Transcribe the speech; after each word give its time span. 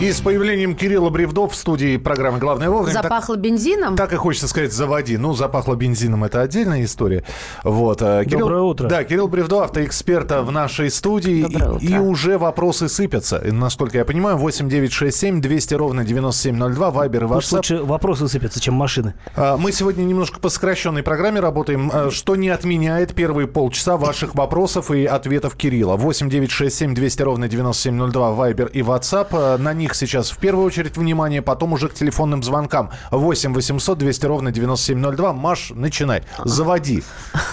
И 0.00 0.12
с 0.12 0.20
появлением 0.20 0.76
Кирилла 0.76 1.10
Бревдов 1.10 1.54
в 1.54 1.56
студии 1.56 1.96
программы 1.96 2.38
«Главное 2.38 2.70
вовремя». 2.70 3.02
Запахло 3.02 3.34
так, 3.34 3.42
бензином? 3.42 3.96
Так 3.96 4.12
и 4.12 4.16
хочется 4.16 4.46
сказать 4.46 4.72
«заводи». 4.72 5.16
Ну, 5.16 5.34
запахло 5.34 5.74
бензином– 5.74 6.22
это 6.24 6.40
отдельная 6.40 6.84
история. 6.84 7.24
Вот. 7.64 8.00
Э, 8.00 8.22
Кирилл, 8.24 8.38
Доброе 8.38 8.62
утро. 8.62 8.88
Да, 8.88 9.02
Кирилл 9.02 9.26
Бревдов, 9.26 9.64
автоэксперт 9.64 10.30
в 10.30 10.52
нашей 10.52 10.92
студии. 10.92 11.42
Доброе 11.42 11.78
и, 11.80 11.94
и 11.94 11.98
уже 11.98 12.38
вопросы 12.38 12.88
сыпятся. 12.88 13.38
И, 13.38 13.50
насколько 13.50 13.98
я 13.98 14.04
понимаю, 14.04 14.36
8 14.36 14.68
9 14.68 14.92
6 14.92 15.16
7 15.16 15.40
200 15.40 15.74
ровно 15.74 16.04
9702, 16.04 16.90
Вайбер 16.92 17.24
и 17.24 17.26
WhatsApp. 17.26 17.34
Пусть 17.34 17.52
лучше 17.52 17.82
вопросы 17.82 18.28
сыпятся, 18.28 18.60
чем 18.60 18.74
машины. 18.74 19.14
А, 19.34 19.56
мы 19.56 19.72
сегодня 19.72 20.04
немножко 20.04 20.38
по 20.38 20.48
сокращенной 20.48 21.02
программе 21.02 21.40
работаем, 21.40 21.90
а, 21.92 22.10
что 22.12 22.36
не 22.36 22.50
отменяет 22.50 23.16
первые 23.16 23.48
полчаса 23.48 23.96
ваших 23.96 24.36
вопросов 24.36 24.92
и 24.92 25.06
ответов 25.06 25.56
Кирилла. 25.56 25.96
8 25.96 26.30
9 26.30 26.52
6 26.52 26.76
7 26.76 26.94
200 26.94 27.22
ровно 27.22 27.48
9702, 27.48 28.30
Вайбер 28.30 28.66
и 28.66 28.80
WhatsApp. 28.80 29.26
А, 29.32 29.58
на 29.58 29.74
них 29.74 29.87
сейчас 29.94 30.30
в 30.30 30.38
первую 30.38 30.66
очередь 30.66 30.96
внимание, 30.96 31.42
потом 31.42 31.72
уже 31.72 31.88
к 31.88 31.94
телефонным 31.94 32.42
звонкам. 32.42 32.90
8 33.10 33.54
800 33.54 33.98
200 33.98 34.26
ровно 34.26 34.50
9702. 34.50 35.32
Маш, 35.32 35.70
начинай. 35.74 36.22
Заводи. 36.44 37.02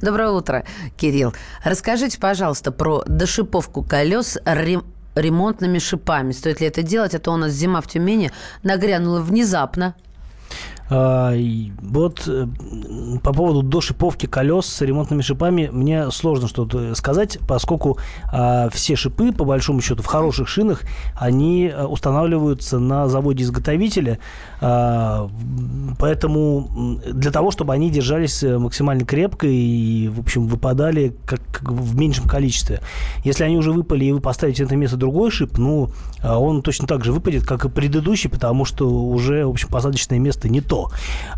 Доброе 0.00 0.30
утро, 0.30 0.64
Кирилл. 0.96 1.34
Расскажите, 1.64 2.18
пожалуйста, 2.18 2.72
про 2.72 3.02
дошиповку 3.06 3.82
колес 3.82 4.38
ремонтными 5.14 5.78
шипами. 5.78 6.32
Стоит 6.32 6.60
ли 6.60 6.66
это 6.66 6.82
делать? 6.82 7.14
А 7.14 7.18
то 7.18 7.32
у 7.32 7.36
нас 7.36 7.52
зима 7.52 7.80
в 7.80 7.86
Тюмени 7.86 8.30
нагрянула 8.62 9.20
внезапно. 9.20 9.94
А, 10.94 11.32
вот 11.80 12.24
э, 12.26 12.46
по 13.22 13.32
поводу 13.32 13.62
дошиповки 13.62 14.26
колес 14.26 14.66
с 14.66 14.82
ремонтными 14.82 15.22
шипами 15.22 15.70
мне 15.72 16.10
сложно 16.10 16.48
что-то 16.48 16.94
сказать, 16.94 17.38
поскольку 17.48 17.96
а, 18.30 18.68
все 18.70 18.94
шипы, 18.94 19.32
по 19.32 19.46
большому 19.46 19.80
счету, 19.80 20.02
в 20.02 20.06
хороших 20.06 20.48
шинах, 20.48 20.82
они 21.18 21.68
э, 21.68 21.84
устанавливаются 21.86 22.78
на 22.78 23.08
заводе-изготовителя, 23.08 24.18
а, 24.60 25.30
поэтому 25.98 27.00
для 27.06 27.30
того, 27.30 27.50
чтобы 27.52 27.72
они 27.72 27.88
держались 27.88 28.42
э, 28.42 28.58
максимально 28.58 29.06
крепко 29.06 29.46
и, 29.46 30.08
в 30.08 30.20
общем, 30.20 30.46
выпадали 30.46 31.16
как, 31.24 31.40
в 31.62 31.96
меньшем 31.96 32.28
количестве. 32.28 32.80
Если 33.24 33.44
они 33.44 33.56
уже 33.56 33.72
выпали, 33.72 34.04
и 34.04 34.12
вы 34.12 34.20
поставите 34.20 34.64
на 34.64 34.66
это 34.66 34.76
место 34.76 34.98
другой 34.98 35.30
шип, 35.30 35.56
ну, 35.56 35.88
он 36.22 36.60
точно 36.60 36.86
так 36.86 37.02
же 37.02 37.12
выпадет, 37.12 37.46
как 37.46 37.64
и 37.64 37.70
предыдущий, 37.70 38.28
потому 38.28 38.66
что 38.66 38.90
уже, 38.90 39.46
в 39.46 39.50
общем, 39.50 39.68
посадочное 39.68 40.18
место 40.18 40.50
не 40.50 40.60
то. 40.60 40.81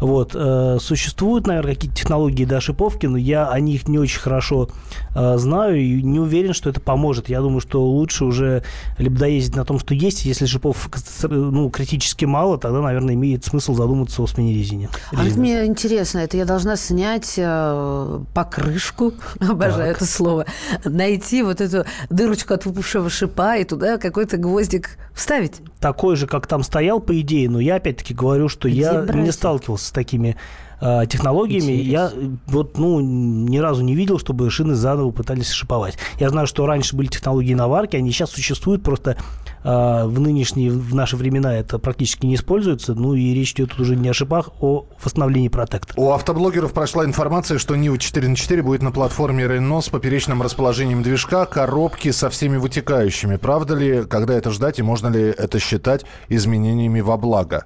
Вот. 0.01 0.33
Э, 0.35 0.79
существуют, 0.81 1.47
наверное, 1.47 1.75
какие-то 1.75 1.97
технологии 1.97 2.45
до 2.45 2.61
шиповки, 2.61 3.07
но 3.07 3.17
я 3.17 3.49
о 3.49 3.61
них 3.61 3.89
не 3.89 3.99
очень 3.99 4.21
хорошо 4.21 4.69
э, 5.15 5.39
знаю 5.39 5.81
и 5.81 6.03
не 6.03 6.21
уверен, 6.21 6.53
что 6.53 6.71
это 6.71 6.81
поможет. 6.81 7.29
Я 7.29 7.41
думаю, 7.41 7.61
что 7.61 7.85
лучше 7.85 8.25
уже 8.25 8.63
либо 8.99 9.19
доездить 9.19 9.57
на 9.57 9.65
том, 9.65 9.79
что 9.79 9.95
есть. 9.95 10.25
Если 10.25 10.47
шипов 10.47 10.89
ну, 11.29 11.71
критически 11.71 12.25
мало, 12.25 12.59
тогда, 12.59 12.81
наверное, 12.81 13.15
имеет 13.15 13.45
смысл 13.45 13.75
задуматься 13.75 14.23
о 14.23 14.27
смене 14.27 14.55
резины. 14.55 14.89
А 15.13 15.23
вот 15.23 15.37
мне 15.37 15.67
интересно, 15.67 16.19
это 16.19 16.37
я 16.37 16.45
должна 16.45 16.77
снять 16.77 17.35
э, 17.37 18.21
покрышку, 18.35 19.13
обожаю 19.41 19.93
так. 19.95 20.03
это 20.03 20.07
слово, 20.07 20.47
найти 20.85 21.43
вот 21.43 21.61
эту 21.61 21.85
дырочку 22.11 22.55
от 22.55 22.67
выпавшего 22.67 23.11
шипа 23.11 23.57
и 23.57 23.65
туда 23.65 23.99
какой-то 23.99 24.37
гвоздик 24.37 24.99
вставить? 25.15 25.61
Такой 25.81 26.17
же, 26.17 26.27
как 26.27 26.47
там 26.47 26.63
стоял, 26.63 27.01
по 27.01 27.19
идее, 27.21 27.49
но 27.49 27.61
я 27.61 27.77
опять-таки 27.77 28.15
говорю, 28.15 28.49
что 28.49 28.69
Где 28.69 28.81
я 28.81 29.03
брать? 29.03 29.15
не 29.15 29.33
сталкивался 29.35 29.87
с 29.87 29.91
такими 29.91 30.37
э, 30.81 31.07
технологиями. 31.09 31.73
Интересно. 31.73 31.91
Я 31.91 32.13
вот, 32.47 32.79
ну, 32.79 33.01
ни 33.01 33.59
разу 33.59 33.83
не 33.83 33.95
видел, 33.95 34.19
чтобы 34.19 34.51
шины 34.51 34.75
заново 34.75 35.11
пытались 35.11 35.51
шиповать. 35.51 35.99
Я 36.19 36.31
знаю, 36.31 36.47
что 36.47 36.67
раньше 36.67 36.97
были 36.97 37.09
технологии 37.09 37.55
наварки, 37.55 37.97
они 37.97 38.11
сейчас 38.11 38.31
существуют, 38.31 38.83
просто 38.83 39.17
э, 39.63 40.05
в 40.07 40.21
нынешние, 40.21 40.71
в 40.71 40.95
наши 40.95 41.17
времена 41.17 41.57
это 41.57 41.79
практически 41.79 42.27
не 42.27 42.35
используется. 42.35 42.95
Ну, 42.95 43.15
и 43.15 43.35
речь 43.35 43.53
идет 43.53 43.79
уже 43.79 43.97
не 43.97 44.09
о 44.09 44.15
шипах, 44.15 44.51
а 44.61 44.65
о 44.65 44.87
восстановлении 45.03 45.49
протектора. 45.49 46.01
У 46.01 46.11
автоблогеров 46.13 46.73
прошла 46.73 47.05
информация, 47.05 47.59
что 47.59 47.77
Нива 47.77 47.99
4 47.99 48.29
на 48.29 48.37
4 48.37 48.63
будет 48.63 48.83
на 48.83 48.93
платформе 48.93 49.45
Renault 49.45 49.83
с 49.83 49.89
поперечным 49.89 50.43
расположением 50.43 51.03
движка, 51.03 51.47
коробки 51.47 52.11
со 52.11 52.31
всеми 52.31 52.57
вытекающими. 52.57 53.37
Правда 53.37 53.75
ли, 53.75 54.05
когда 54.05 54.35
это 54.35 54.51
ждать 54.51 54.79
и 54.79 54.83
можно 54.83 55.09
ли 55.09 55.23
это 55.23 55.59
считать 55.59 56.05
изменениями 56.29 57.01
во 57.01 57.17
благо? 57.17 57.65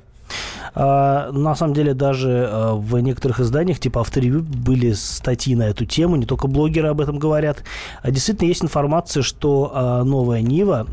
А, 0.74 1.30
на 1.32 1.54
самом 1.54 1.74
деле 1.74 1.94
даже 1.94 2.48
а, 2.50 2.74
в 2.74 2.98
некоторых 2.98 3.40
изданиях, 3.40 3.78
типа 3.78 4.00
авторевью, 4.00 4.42
были 4.42 4.92
статьи 4.92 5.54
на 5.54 5.64
эту 5.64 5.86
тему, 5.86 6.16
не 6.16 6.26
только 6.26 6.46
блогеры 6.46 6.88
об 6.88 7.00
этом 7.00 7.18
говорят. 7.18 7.64
А 8.02 8.10
действительно 8.10 8.48
есть 8.48 8.62
информация, 8.62 9.22
что 9.22 9.72
а, 9.74 10.04
новая 10.04 10.42
Нива, 10.42 10.86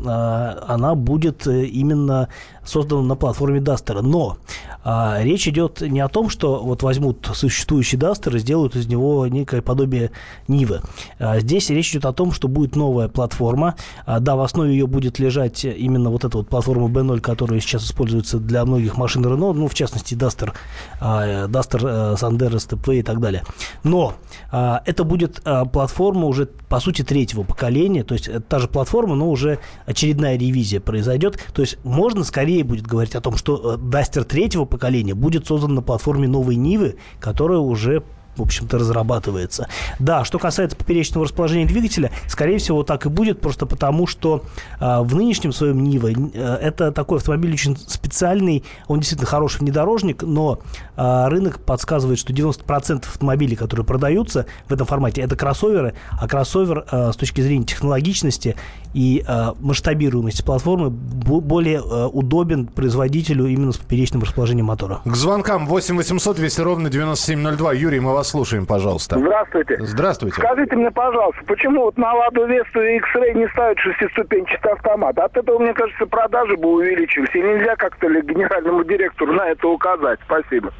она 0.66 0.94
будет 0.94 1.46
э, 1.46 1.64
именно 1.64 2.28
создана 2.66 3.02
на 3.02 3.16
платформе 3.16 3.60
Duster. 3.60 4.02
Но 4.02 4.36
а, 4.84 5.18
речь 5.22 5.48
идет 5.48 5.80
не 5.80 6.00
о 6.00 6.08
том, 6.08 6.28
что 6.28 6.62
вот 6.62 6.82
возьмут 6.82 7.28
существующий 7.34 7.96
Duster 7.96 8.36
и 8.36 8.38
сделают 8.38 8.76
из 8.76 8.86
него 8.86 9.26
некое 9.26 9.62
подобие 9.62 10.10
Нивы. 10.48 10.80
А, 11.18 11.40
здесь 11.40 11.70
речь 11.70 11.90
идет 11.92 12.04
о 12.04 12.12
том, 12.12 12.32
что 12.32 12.48
будет 12.48 12.76
новая 12.76 13.08
платформа. 13.08 13.76
А, 14.04 14.20
да, 14.20 14.36
в 14.36 14.40
основе 14.40 14.72
ее 14.72 14.86
будет 14.86 15.18
лежать 15.18 15.64
именно 15.64 16.10
вот 16.10 16.24
эта 16.24 16.36
вот 16.38 16.48
платформа 16.48 16.88
B0, 16.88 17.20
которая 17.20 17.60
сейчас 17.60 17.84
используется 17.84 18.38
для 18.38 18.64
многих 18.64 18.96
машин 18.96 19.24
Renault, 19.24 19.54
ну, 19.54 19.68
в 19.68 19.74
частности, 19.74 20.14
Duster, 20.14 20.52
а, 21.00 21.46
Duster, 21.46 21.80
э, 21.82 22.14
Sandero, 22.14 22.56
Stepway 22.56 23.00
и 23.00 23.02
так 23.02 23.20
далее. 23.20 23.42
Но 23.82 24.14
а, 24.50 24.82
это 24.84 25.04
будет 25.04 25.40
а, 25.44 25.64
платформа 25.64 26.26
уже, 26.26 26.46
по 26.46 26.80
сути, 26.80 27.02
третьего 27.02 27.42
поколения, 27.42 28.04
то 28.04 28.14
есть 28.14 28.28
это 28.28 28.40
та 28.40 28.58
же 28.58 28.68
платформа, 28.68 29.14
но 29.14 29.30
уже 29.30 29.58
очередная 29.86 30.36
ревизия 30.36 30.80
произойдет. 30.80 31.38
То 31.52 31.62
есть 31.62 31.78
можно 31.84 32.24
скорее 32.24 32.55
скорее 32.56 32.64
будет 32.64 32.86
говорить 32.86 33.14
о 33.14 33.20
том, 33.20 33.36
что 33.36 33.76
Дастер 33.76 34.22
э, 34.22 34.24
третьего 34.24 34.64
поколения 34.64 35.14
будет 35.14 35.46
создан 35.46 35.74
на 35.74 35.82
платформе 35.82 36.26
новой 36.26 36.56
Нивы, 36.56 36.96
которая 37.20 37.58
уже 37.58 38.02
в 38.36 38.42
общем-то, 38.42 38.78
разрабатывается. 38.78 39.68
Да, 39.98 40.24
что 40.24 40.38
касается 40.38 40.76
поперечного 40.76 41.26
расположения 41.26 41.66
двигателя, 41.66 42.10
скорее 42.28 42.58
всего, 42.58 42.82
так 42.82 43.06
и 43.06 43.08
будет, 43.08 43.40
просто 43.40 43.66
потому 43.66 44.06
что 44.06 44.44
э, 44.80 45.00
в 45.00 45.14
нынешнем 45.14 45.52
своем 45.52 45.82
Нива 45.82 46.08
э, 46.08 46.58
это 46.62 46.92
такой 46.92 47.18
автомобиль 47.18 47.52
очень 47.52 47.76
специальный, 47.76 48.64
он 48.88 49.00
действительно 49.00 49.26
хороший 49.26 49.60
внедорожник, 49.60 50.22
но 50.22 50.60
э, 50.96 51.28
рынок 51.28 51.60
подсказывает, 51.60 52.18
что 52.18 52.32
90% 52.32 53.06
автомобилей, 53.06 53.56
которые 53.56 53.84
продаются 53.84 54.46
в 54.68 54.72
этом 54.72 54.86
формате, 54.86 55.22
это 55.22 55.36
кроссоверы, 55.36 55.94
а 56.18 56.28
кроссовер 56.28 56.84
э, 56.90 57.12
с 57.12 57.16
точки 57.16 57.40
зрения 57.40 57.64
технологичности 57.64 58.56
и 58.94 59.22
э, 59.26 59.52
масштабируемости 59.60 60.42
платформы 60.42 60.88
более 60.90 61.78
э, 61.78 62.06
удобен 62.06 62.66
производителю 62.66 63.46
именно 63.46 63.72
с 63.72 63.76
поперечным 63.76 64.22
расположением 64.22 64.66
мотора. 64.66 65.00
К 65.04 65.14
звонкам 65.14 65.66
8 65.66 65.96
800 65.96 66.36
200 66.36 66.60
ровно 66.62 66.90
9702. 66.90 67.72
Юрий, 67.74 68.00
мы 68.00 68.12
вас 68.12 68.25
вас 68.26 68.30
слушаем, 68.30 68.66
пожалуйста. 68.66 69.18
Здравствуйте. 69.18 69.76
Здравствуйте. 69.80 70.40
Скажите 70.40 70.76
мне, 70.76 70.90
пожалуйста, 70.90 71.40
почему 71.46 71.82
вот 71.82 71.96
на 71.96 72.12
Ладу 72.14 72.46
Весту 72.46 72.82
и 72.82 72.96
X-Ray 72.96 73.34
не 73.34 73.48
ставят 73.48 73.78
шестиступенчатый 73.78 74.72
автомат? 74.72 75.18
От 75.18 75.36
этого, 75.36 75.58
мне 75.58 75.72
кажется, 75.72 76.06
продажи 76.06 76.56
бы 76.56 76.68
увеличились. 76.68 77.34
И 77.34 77.40
нельзя 77.40 77.76
как-то 77.76 78.08
ли 78.08 78.22
генеральному 78.22 78.84
директору 78.84 79.32
на 79.32 79.48
это 79.48 79.68
указать? 79.68 80.18
Спасибо. 80.24 80.72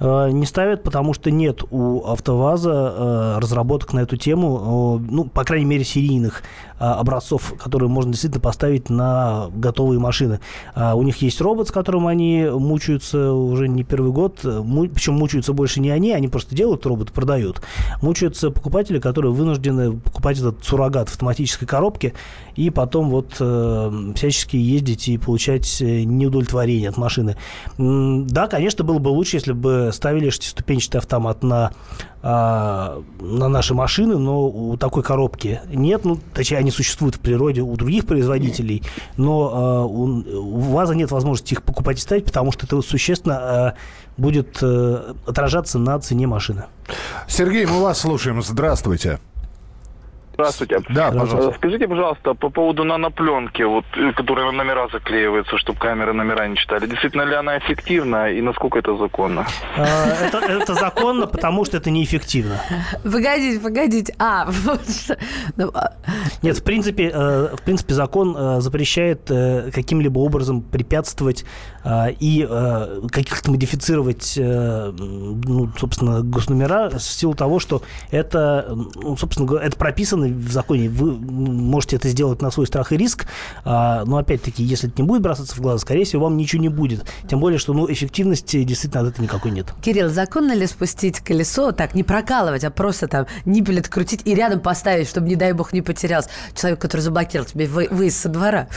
Э, 0.00 0.28
не 0.30 0.46
ставят, 0.46 0.82
потому 0.82 1.14
что 1.14 1.30
нет 1.30 1.62
у 1.70 2.04
АвтоВАЗа 2.06 2.70
э, 2.72 3.40
разработок 3.40 3.92
на 3.92 4.00
эту 4.00 4.16
тему, 4.16 5.00
ну, 5.08 5.24
по 5.24 5.44
крайней 5.44 5.66
мере, 5.66 5.84
серийных 5.84 6.42
э, 6.42 6.71
образцов, 6.82 7.54
которые 7.58 7.88
можно 7.88 8.12
действительно 8.12 8.40
поставить 8.40 8.90
на 8.90 9.48
готовые 9.54 10.00
машины. 10.00 10.40
У 10.76 11.02
них 11.02 11.22
есть 11.22 11.40
робот, 11.40 11.68
с 11.68 11.70
которым 11.70 12.06
они 12.06 12.46
мучаются 12.50 13.32
уже 13.32 13.68
не 13.68 13.84
первый 13.84 14.10
год, 14.10 14.40
причем 14.40 15.14
мучаются 15.14 15.52
больше 15.52 15.80
не 15.80 15.90
они, 15.90 16.12
они 16.12 16.28
просто 16.28 16.54
делают 16.54 16.84
робот, 16.86 17.12
продают. 17.12 17.62
Мучаются 18.00 18.50
покупатели, 18.50 18.98
которые 18.98 19.32
вынуждены 19.32 19.92
покупать 19.92 20.38
этот 20.38 20.64
суррогат 20.64 21.08
в 21.08 21.12
автоматической 21.12 21.68
коробке 21.68 22.14
и 22.56 22.70
потом 22.70 23.10
вот 23.10 23.34
всячески 23.34 24.56
ездить 24.56 25.08
и 25.08 25.18
получать 25.18 25.80
неудовлетворение 25.80 26.88
от 26.88 26.96
машины. 26.96 27.36
Да, 27.78 28.48
конечно, 28.48 28.84
было 28.84 28.98
бы 28.98 29.08
лучше, 29.08 29.36
если 29.36 29.52
бы 29.52 29.90
ставили 29.92 30.30
шестиступенчатый 30.30 30.98
автомат 31.00 31.42
на, 31.42 31.62
а, 31.66 31.72
на 32.22 33.02
наши 33.20 33.74
машины, 33.74 34.16
но 34.16 34.46
у 34.46 34.76
такой 34.76 35.02
коробки 35.02 35.60
нет. 35.66 36.04
Ну, 36.04 36.18
точнее, 36.34 36.58
они 36.58 36.70
существуют 36.70 37.16
в 37.16 37.20
природе 37.20 37.62
у 37.62 37.74
других 37.76 38.06
производителей, 38.06 38.82
но 39.16 39.50
а, 39.52 39.84
у, 39.84 40.22
ВАЗа 40.72 40.94
нет 40.94 41.10
возможности 41.10 41.54
их 41.54 41.62
покупать 41.62 41.98
и 41.98 42.00
ставить, 42.00 42.26
потому 42.26 42.52
что 42.52 42.66
это 42.66 42.80
существенно 42.82 43.36
а, 43.36 43.74
будет 44.16 44.58
а, 44.62 45.16
отражаться 45.26 45.78
на 45.78 45.98
цене 45.98 46.26
машины. 46.26 46.64
Сергей, 47.26 47.66
мы 47.66 47.80
вас 47.80 47.98
слушаем. 48.00 48.42
Здравствуйте. 48.42 49.18
Здравствуйте. 50.34 50.80
Да, 50.88 51.10
пожалуйста. 51.10 51.50
Э, 51.50 51.54
Скажите, 51.56 51.86
пожалуйста, 51.88 52.34
по 52.34 52.48
поводу 52.48 52.84
нанопленки, 52.84 53.62
вот, 53.62 53.84
э, 53.96 54.12
которая 54.12 54.46
на 54.46 54.52
номера 54.52 54.88
заклеивается, 54.88 55.58
чтобы 55.58 55.78
камеры 55.78 56.12
номера 56.12 56.46
не 56.48 56.56
читали. 56.56 56.86
Действительно 56.86 57.22
ли 57.22 57.34
она 57.34 57.58
эффективна 57.58 58.30
и 58.30 58.40
насколько 58.40 58.78
это 58.78 58.96
законно? 58.96 59.46
А, 59.76 60.06
Это, 60.26 60.38
это 60.38 60.74
законно, 60.74 61.26
потому 61.26 61.64
что 61.64 61.76
это 61.76 61.90
неэффективно. 61.90 62.60
Погодите, 63.02 63.60
погодите. 63.60 64.14
А. 64.18 64.48
Ну, 65.56 65.70
а, 65.74 65.92
Нет, 66.42 66.58
в 66.58 66.64
принципе, 66.64 67.10
э, 67.12 67.56
в 67.56 67.62
принципе 67.62 67.94
закон 67.94 68.34
э, 68.36 68.60
запрещает 68.60 69.30
э, 69.30 69.70
каким-либо 69.72 70.18
образом 70.20 70.62
препятствовать 70.62 71.44
э, 71.84 72.12
и 72.18 72.46
э, 72.48 73.00
как-то 73.10 73.50
модифицировать, 73.50 74.34
э, 74.38 74.92
ну, 74.96 75.70
собственно, 75.78 76.22
госномера 76.22 76.90
в 76.90 77.00
силу 77.00 77.34
того, 77.34 77.58
что 77.58 77.82
это, 78.10 78.66
ну, 78.94 79.16
собственно, 79.16 79.46
говоря, 79.46 79.66
это 79.66 79.76
прописано 79.76 80.21
в 80.30 80.52
законе. 80.52 80.88
Вы 80.88 81.12
можете 81.12 81.96
это 81.96 82.08
сделать 82.08 82.40
на 82.42 82.50
свой 82.50 82.66
страх 82.66 82.92
и 82.92 82.96
риск, 82.96 83.26
а, 83.64 84.04
но 84.04 84.18
опять-таки, 84.18 84.62
если 84.62 84.88
это 84.88 85.02
не 85.02 85.08
будет 85.08 85.22
бросаться 85.22 85.54
в 85.56 85.60
глаза, 85.60 85.78
скорее 85.78 86.04
всего, 86.04 86.24
вам 86.24 86.36
ничего 86.36 86.62
не 86.62 86.68
будет. 86.68 87.04
Тем 87.28 87.40
более, 87.40 87.58
что 87.58 87.72
ну, 87.72 87.90
эффективности 87.90 88.62
действительно 88.62 89.02
от 89.02 89.08
этого 89.12 89.24
никакой 89.24 89.50
нет. 89.50 89.72
Кирилл, 89.82 90.08
законно 90.08 90.52
ли 90.52 90.66
спустить 90.66 91.20
колесо, 91.20 91.72
так, 91.72 91.94
не 91.94 92.02
прокалывать, 92.02 92.64
а 92.64 92.70
просто 92.70 93.08
там 93.08 93.26
ниппель 93.44 93.80
открутить 93.80 94.22
и 94.24 94.34
рядом 94.34 94.60
поставить, 94.60 95.08
чтобы, 95.08 95.28
не 95.28 95.36
дай 95.36 95.52
бог, 95.52 95.72
не 95.72 95.82
потерялся 95.82 96.28
человек, 96.54 96.80
который 96.80 97.00
заблокировал 97.00 97.48
тебе 97.48 97.66
вы- 97.66 97.88
выезд 97.90 98.18
со 98.18 98.28
двора? 98.28 98.68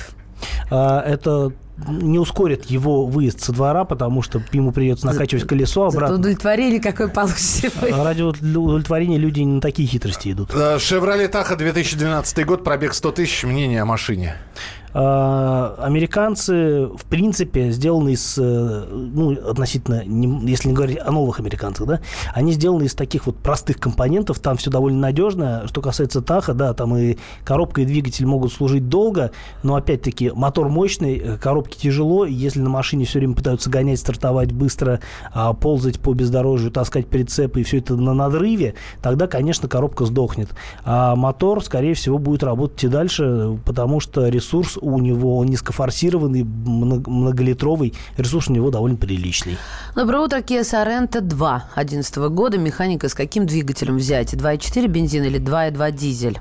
А, 0.69 1.01
Это 1.01 1.51
не 1.87 2.19
ускорит 2.19 2.65
его 2.65 3.05
выезд 3.05 3.41
со 3.41 3.51
двора, 3.51 3.83
потому 3.83 4.21
что 4.21 4.41
ему 4.53 4.71
придется 4.71 5.05
накачивать 5.05 5.45
колесо 5.45 5.89
Зато 5.89 5.97
обратно. 5.97 6.15
удовлетворение 6.17 6.79
какое 6.79 7.07
получите 7.09 7.69
вы. 7.81 7.89
А 7.89 8.03
Ради 8.03 8.21
уд- 8.21 8.41
удовлетворения 8.41 9.17
люди 9.17 9.41
не 9.41 9.55
на 9.55 9.61
такие 9.61 9.87
хитрости 9.87 10.31
идут. 10.31 10.51
Э, 10.55 10.79
«Шевроле 10.79 11.27
Таха» 11.27 11.55
2012 11.55 12.45
год, 12.45 12.63
пробег 12.63 12.93
100 12.93 13.11
тысяч. 13.11 13.43
Мнение 13.43 13.81
о 13.81 13.85
машине. 13.85 14.37
А, 14.97 15.75
Американцы, 15.77 16.85
в 16.85 17.03
принципе, 17.09 17.69
сделаны 17.71 18.13
из, 18.13 18.37
э, 18.37 18.85
ну, 18.89 19.33
относительно, 19.33 20.01
если 20.47 20.69
не 20.69 20.73
говорить 20.73 20.99
о 21.03 21.11
новых 21.11 21.41
американцах, 21.41 21.85
да, 21.85 21.99
они 22.33 22.53
сделаны 22.53 22.83
из 22.83 22.93
таких 22.93 23.25
вот 23.25 23.35
простых 23.35 23.77
компонентов, 23.77 24.39
там 24.39 24.55
все 24.55 24.71
довольно 24.71 24.99
надежно. 24.99 25.63
Что 25.67 25.81
касается 25.81 26.21
Таха, 26.21 26.53
да, 26.53 26.73
там 26.73 26.95
и 26.95 27.17
коробка, 27.43 27.81
и 27.81 27.85
двигатель 27.85 28.25
могут 28.25 28.53
служить 28.53 28.87
долго, 28.87 29.31
но, 29.63 29.75
опять-таки, 29.75 30.31
мотор 30.33 30.69
мощный, 30.69 31.17
э, 31.17 31.37
коробке 31.37 31.77
тяжело, 31.77 32.25
если 32.25 32.61
на 32.61 32.69
машине 32.69 33.03
все 33.03 33.19
время 33.19 33.35
пытаются 33.35 33.69
гонять, 33.69 33.99
стартовать 33.99 34.53
быстро, 34.53 35.01
а, 35.33 35.51
ползать 35.51 35.99
по 35.99 36.13
бездорожью, 36.13 36.71
таскать 36.71 37.07
прицепы, 37.07 37.59
и 37.59 37.63
все 37.63 37.79
это 37.79 37.97
на 37.97 38.13
надрыве, 38.13 38.75
тогда, 39.01 39.27
конечно, 39.27 39.67
коробка 39.67 40.05
сдохнет. 40.05 40.51
А 40.85 41.17
мотор, 41.17 41.61
скорее 41.61 41.95
всего, 41.95 42.17
будет 42.17 42.43
работать 42.43 42.81
и 42.85 42.87
дальше, 42.87 43.59
потому 43.65 43.99
что 43.99 44.29
ресурс 44.29 44.77
у 44.85 44.99
него 44.99 45.43
низкофорсированный, 45.43 46.43
много- 46.43 47.09
многолитровый, 47.09 47.93
ресурс 48.17 48.47
у 48.49 48.53
него 48.53 48.69
довольно 48.69 48.97
приличный. 48.97 49.57
Доброе 49.95 50.23
утро, 50.25 50.37
Kia 50.39 50.61
Sorento 50.61 51.21
2 51.21 51.65
11 51.75 52.29
года. 52.29 52.57
Механика 52.57 53.09
с 53.09 53.13
каким 53.13 53.45
двигателем 53.47 53.97
взять? 53.97 54.33
2.4 54.33 54.87
бензин 54.87 55.23
или 55.23 55.39
2.2 55.39 55.91
дизель? 55.91 56.39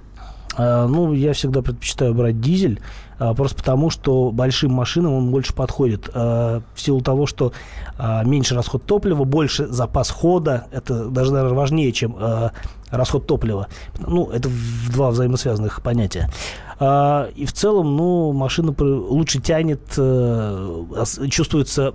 А, 0.57 0.87
Ну, 0.87 1.13
я 1.15 1.33
всегда 1.33 1.63
предпочитаю 1.63 2.15
брать 2.15 2.41
дизель, 2.41 2.81
а, 3.19 3.35
просто 3.35 3.57
потому, 3.57 3.91
что 3.91 4.31
большим 4.31 4.73
машинам 4.73 5.15
он 5.15 5.31
больше 5.31 5.53
подходит. 5.55 6.09
А, 6.15 6.61
В 6.75 6.81
силу 6.81 7.01
того, 7.01 7.27
что 7.27 7.53
меньше 8.25 8.55
расход 8.57 8.85
топлива, 8.85 9.25
больше 9.25 9.67
запас 9.69 10.11
хода. 10.11 10.67
Это 10.73 11.07
даже, 11.07 11.33
наверное, 11.33 11.57
важнее, 11.57 11.93
чем 11.93 12.17
расход 12.91 13.27
топлива. 13.27 13.69
Ну, 14.01 14.27
это 14.31 14.49
в- 14.49 14.91
два 14.93 15.11
взаимосвязанных 15.11 15.81
понятия. 15.83 16.29
А, 16.79 17.29
И 17.37 17.45
в 17.47 17.53
целом, 17.53 17.97
ну, 17.97 18.33
машина 18.33 18.75
лучше 18.79 19.41
тянет, 19.41 19.81
э, 19.97 20.85
чувствуется, 21.31 21.93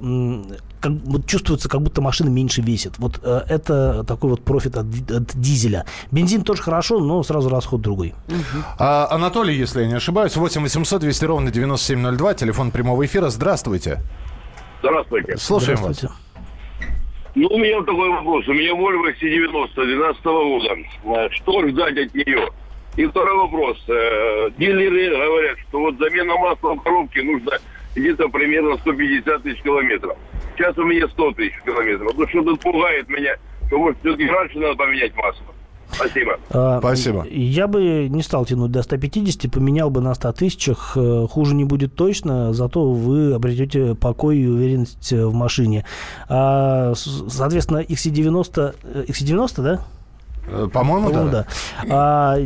как, 0.79 0.91
вот 1.05 1.25
чувствуется, 1.25 1.67
как 1.69 1.81
будто 1.81 2.01
машина 2.01 2.29
меньше 2.29 2.61
весит. 2.61 2.97
Вот 2.97 3.19
э, 3.23 3.41
это 3.49 4.03
такой 4.05 4.31
вот 4.31 4.43
профит 4.43 4.77
от, 4.77 4.85
от 5.11 5.35
дизеля. 5.35 5.85
Бензин 6.11 6.43
тоже 6.43 6.61
хорошо, 6.61 6.99
но 6.99 7.21
сразу 7.23 7.49
расход 7.49 7.81
другой. 7.81 8.13
А, 8.77 9.07
Анатолий, 9.11 9.55
если 9.55 9.81
я 9.81 9.87
не 9.87 9.95
ошибаюсь, 9.95 10.35
8 10.35 10.61
800 10.61 11.01
200 11.01 11.25
ровно 11.25 11.51
9702, 11.51 12.33
телефон 12.35 12.71
прямого 12.71 13.05
эфира. 13.05 13.29
Здравствуйте. 13.29 13.99
Здравствуйте. 14.81 15.37
Слушаем 15.37 15.79
вас. 15.79 15.97
Здравствуйте. 15.97 16.15
Ну, 17.35 17.47
у 17.49 17.57
меня 17.57 17.79
такой 17.81 18.09
вопрос. 18.09 18.47
У 18.47 18.53
меня 18.53 18.71
Volvo 18.73 19.13
XC90 19.13 19.75
2012 19.75 20.23
года. 20.23 21.19
Э, 21.19 21.29
Что 21.31 21.67
ждать 21.67 21.97
от 21.97 22.15
нее? 22.15 22.49
И 22.97 23.05
второй 23.05 23.37
вопрос. 23.37 23.77
Э, 23.87 24.49
Дилеры 24.57 25.09
говорят, 25.15 25.57
что 25.67 25.79
вот 25.79 25.97
замена 25.97 26.35
масла 26.35 26.75
в 26.75 26.81
коробке 26.81 27.23
нужно 27.23 27.51
где-то 27.95 28.27
примерно 28.29 28.77
150 28.77 29.43
тысяч 29.43 29.61
километров. 29.61 30.17
Сейчас 30.55 30.77
у 30.77 30.83
меня 30.83 31.07
100 31.07 31.31
тысяч 31.33 31.53
километров. 31.65 32.11
Ну, 32.17 32.27
что 32.27 32.43
тут 32.43 32.59
пугает 32.59 33.07
меня, 33.09 33.35
что, 33.67 33.77
может, 33.77 33.97
все-таки 33.99 34.27
раньше 34.27 34.59
надо 34.59 34.75
поменять 34.75 35.15
масло. 35.15 35.45
Спасибо. 35.91 36.39
А, 36.51 36.79
Спасибо. 36.79 37.25
Я 37.29 37.67
бы 37.67 38.07
не 38.09 38.21
стал 38.21 38.45
тянуть 38.45 38.71
до 38.71 38.83
150, 38.83 39.51
поменял 39.51 39.89
бы 39.89 40.01
на 40.01 40.13
100 40.13 40.33
тысячах. 40.33 40.93
Э, 40.95 41.25
Хуже 41.29 41.55
не 41.55 41.63
будет 41.63 41.95
точно, 41.95 42.53
зато 42.53 42.91
вы 42.91 43.33
обретете 43.33 43.95
покой 43.95 44.37
и 44.37 44.47
уверенность 44.47 45.11
э, 45.11 45.25
в 45.25 45.33
машине. 45.33 45.85
А, 46.27 46.93
соответственно, 46.95 47.79
XC90, 47.79 48.75
э, 48.83 49.05
XC90, 49.07 49.61
да? 49.61 49.85
Э, 50.51 50.67
По-моему, 50.71 51.11
да. 51.11 51.25
да. 51.25 51.45
А, 51.89 52.37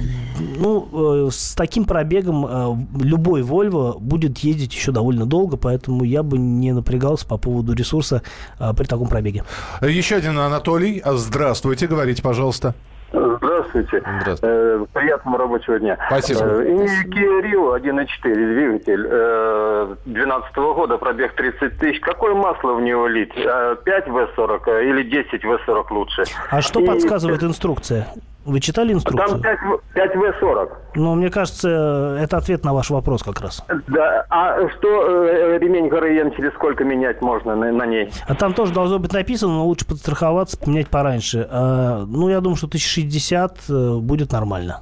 ну, 0.58 1.28
э, 1.28 1.32
с 1.32 1.54
таким 1.56 1.86
пробегом 1.86 2.46
э, 2.46 3.04
любой 3.04 3.42
Volvo 3.42 4.00
будет 4.00 4.40
ездить 4.40 4.74
еще 4.74 4.92
довольно 4.92 5.26
долго, 5.26 5.58
поэтому 5.58 6.04
я 6.04 6.24
бы 6.24 6.38
не 6.38 6.72
напрягался 6.74 7.26
по 7.28 7.38
поводу 7.38 7.74
ресурса 7.74 8.22
при 8.58 8.86
таком 8.86 9.08
пробеге. 9.08 9.44
Еще 9.82 10.16
один 10.16 10.38
Анатолий. 10.38 11.02
Здравствуйте, 11.06 11.88
говорите, 11.88 12.22
пожалуйста. 12.22 12.76
Здравствуйте. 13.12 13.53
Здравствуйте. 13.74 14.40
Э, 14.44 14.86
приятного 14.94 15.38
рабочего 15.40 15.80
дня. 15.80 15.98
Спасибо. 16.08 16.42
Э, 16.42 16.66
и 16.66 16.76
Kia 17.10 17.42
Rio 17.42 17.76
1.4 17.80 18.34
двигатель 18.34 19.08
э, 19.10 19.96
12 20.06 20.56
года, 20.56 20.98
пробег 20.98 21.34
30 21.36 21.78
тысяч. 21.80 22.00
Какое 22.02 22.36
масло 22.36 22.74
в 22.74 22.82
него 22.82 23.08
лить? 23.08 23.34
Э, 23.36 23.76
5 23.84 24.08
В40 24.08 24.60
э, 24.68 24.90
или 24.90 25.04
10 25.04 25.44
В40 25.44 25.86
лучше? 25.92 26.24
А 26.50 26.62
что 26.62 26.80
И- 26.80 26.86
подсказывает 26.86 27.44
инструкция? 27.44 28.08
Вы 28.46 28.60
читали 28.60 28.90
Там 28.90 28.98
инструкцию? 28.98 29.40
5, 29.42 29.60
В- 29.62 29.94
5 29.94 30.16
В40. 30.18 30.70
Ну, 30.96 31.16
мне 31.16 31.30
кажется, 31.30 32.18
это 32.20 32.36
ответ 32.36 32.66
на 32.66 32.74
ваш 32.74 32.90
вопрос 32.90 33.24
как 33.24 33.40
раз. 33.40 33.64
Да. 33.88 34.26
А 34.30 34.58
что 34.70 35.24
э, 35.26 35.58
ремень 35.60 35.88
ГРН 35.88 36.36
через 36.36 36.54
сколько 36.56 36.84
менять 36.84 37.22
можно 37.22 37.56
на, 37.56 37.72
на 37.72 37.86
ней? 37.86 38.12
А 38.28 38.36
там 38.36 38.54
тоже 38.54 38.74
должно 38.74 39.00
быть 39.00 39.14
написано, 39.14 39.54
но 39.54 39.66
лучше 39.66 39.86
подстраховаться, 39.88 40.58
поменять 40.58 40.90
пораньше. 40.90 41.48
А, 41.50 42.04
ну, 42.06 42.28
я 42.28 42.42
думаю, 42.42 42.58
что 42.58 42.68
1060 42.68 43.58
э, 43.63 43.63
будет 43.70 44.32
нормально. 44.32 44.82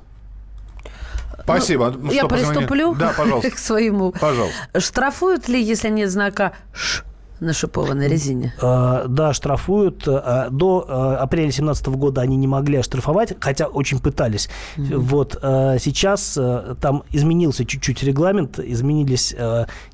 Спасибо. 1.44 1.92
Ну, 1.98 2.12
Я 2.12 2.26
позвонили? 2.26 2.54
приступлю 2.54 2.96
Да, 2.96 3.14
пожалуйста. 3.18 3.52
к 3.56 3.58
своему. 3.58 4.12
Пожалуйста. 4.12 4.80
Штрафуют 4.80 5.50
ли, 5.50 5.62
если 5.62 5.90
нет 5.90 6.10
знака 6.12 6.54
«Ш» 6.74 7.04
на 7.40 7.54
шипованной 7.54 8.08
резине? 8.08 8.54
А, 8.62 9.06
да, 9.08 9.34
штрафуют. 9.34 10.04
А, 10.08 10.50
До 10.52 10.86
апреля 11.20 11.46
2017 11.46 11.88
года 11.88 12.22
они 12.22 12.38
не 12.38 12.48
могли 12.48 12.78
оштрафовать, 12.78 13.34
хотя 13.40 13.66
очень 13.66 14.00
пытались. 14.00 14.50
Вот 14.78 15.38
а, 15.42 15.78
сейчас 15.80 16.38
там 16.80 17.04
изменился 17.10 17.66
чуть-чуть 17.66 18.04
регламент, 18.04 18.60
изменились 18.60 19.36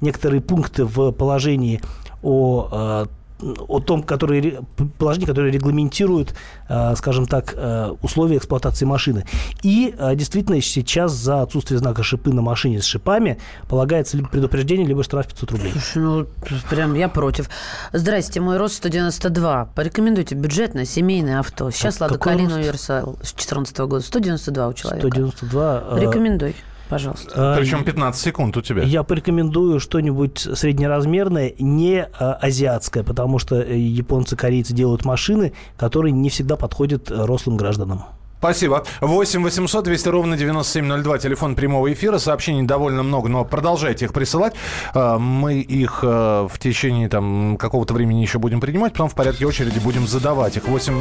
некоторые 0.02 0.42
пункты 0.42 0.84
в 0.84 1.12
положении 1.12 1.82
о 2.22 3.06
о 3.40 3.80
том, 3.80 4.02
которые, 4.04 4.42
ре- 4.42 4.60
положение, 4.98 5.28
которое 5.28 5.52
регламентирует, 5.52 6.34
а, 6.68 6.96
скажем 6.96 7.28
так, 7.28 7.54
а, 7.56 7.96
условия 8.02 8.38
эксплуатации 8.38 8.86
машины. 8.86 9.26
И 9.62 9.94
а, 10.00 10.16
действительно 10.16 10.60
сейчас 10.62 11.12
за 11.14 11.42
отсутствие 11.44 11.78
знака 11.80 12.02
шипы 12.04 12.32
на 12.34 12.42
машине 12.42 12.82
с 12.82 12.86
шипами 12.86 13.38
полагается 13.70 14.18
либо 14.18 14.30
предупреждение, 14.30 14.88
либо 14.88 15.04
штраф 15.04 15.28
500 15.28 15.52
рублей. 15.52 15.72
Слушай, 15.74 16.02
ну, 16.02 16.26
прям 16.70 16.94
я 16.96 17.10
против. 17.10 17.50
Здрасте, 17.94 18.40
мой 18.42 18.58
рост 18.58 18.76
192. 18.76 19.66
Порекомендуйте 19.76 20.34
бюджетное, 20.36 20.86
семейное 20.86 21.40
авто. 21.40 21.70
Сейчас 21.72 21.96
Как- 21.98 22.02
Лада 22.12 22.18
Калина? 22.20 22.56
Универсал 22.56 23.14
с 23.22 23.34
2014 23.34 23.78
года. 23.88 24.04
192 24.04 24.68
у 24.68 24.74
человека. 24.74 25.08
192. 25.08 25.84
а, 25.92 26.00
Рекомендуй, 26.00 26.56
пожалуйста. 26.90 27.32
а, 27.36 27.58
Причем 27.58 27.84
15 27.84 28.22
секунд 28.22 28.58
у 28.58 28.62
тебя. 28.62 28.84
Я 28.84 29.04
порекомендую 29.04 29.80
что-нибудь 29.80 30.40
среднеразмерное, 30.40 31.54
не 31.60 32.08
а, 32.20 32.34
азиатское, 32.34 33.04
потому 33.04 33.40
что 33.40 33.56
э, 33.62 33.78
японцы, 33.78 34.36
корейцы 34.36 34.74
делают 34.74 35.06
машины, 35.06 35.54
которые 35.78 36.12
не 36.12 36.30
всегда 36.30 36.56
подходят 36.56 37.12
э, 37.12 37.26
рослым 37.26 37.58
гражданам. 37.58 38.04
Спасибо. 38.40 38.84
8 39.02 39.44
800 39.44 39.84
200 39.86 40.10
ровно 40.10 40.38
9702. 40.38 41.18
Телефон 41.18 41.56
прямого 41.56 41.92
эфира. 41.92 42.18
Сообщений 42.20 42.64
довольно 42.64 43.04
много, 43.04 43.30
но 43.30 43.44
продолжайте 43.46 44.06
их 44.06 44.14
присылать. 44.14 44.54
А, 44.94 45.18
мы 45.18 45.60
их 45.60 46.00
э, 46.04 46.48
в 46.50 46.60
течение 46.60 47.10
там, 47.10 47.58
какого-то 47.58 47.94
времени 47.94 48.22
еще 48.22 48.38
будем 48.38 48.62
принимать, 48.62 48.94
потом 48.94 49.10
в 49.10 49.16
порядке 49.16 49.46
очереди 49.46 49.80
будем 49.80 50.08
задавать 50.08 50.58
их. 50.58 50.68
8 50.68 50.94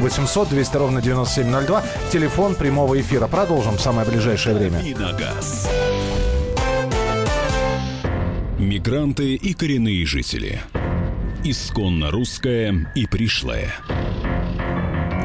800 0.00 0.48
200 0.48 0.76
ровно 0.76 1.02
9702. 1.02 1.82
Телефон 2.12 2.54
прямого 2.54 3.00
эфира. 3.00 3.26
Продолжим 3.26 3.76
в 3.76 3.80
самое 3.80 4.08
ближайшее 4.08 4.56
время. 4.56 4.78
Давиногаз. 4.78 5.68
Мигранты 8.58 9.34
и 9.34 9.52
коренные 9.52 10.06
жители. 10.06 10.60
Исконно 11.44 12.10
русское 12.10 12.90
и 12.94 13.06
пришлое. 13.06 13.74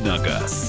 Давиногаз. 0.00 0.63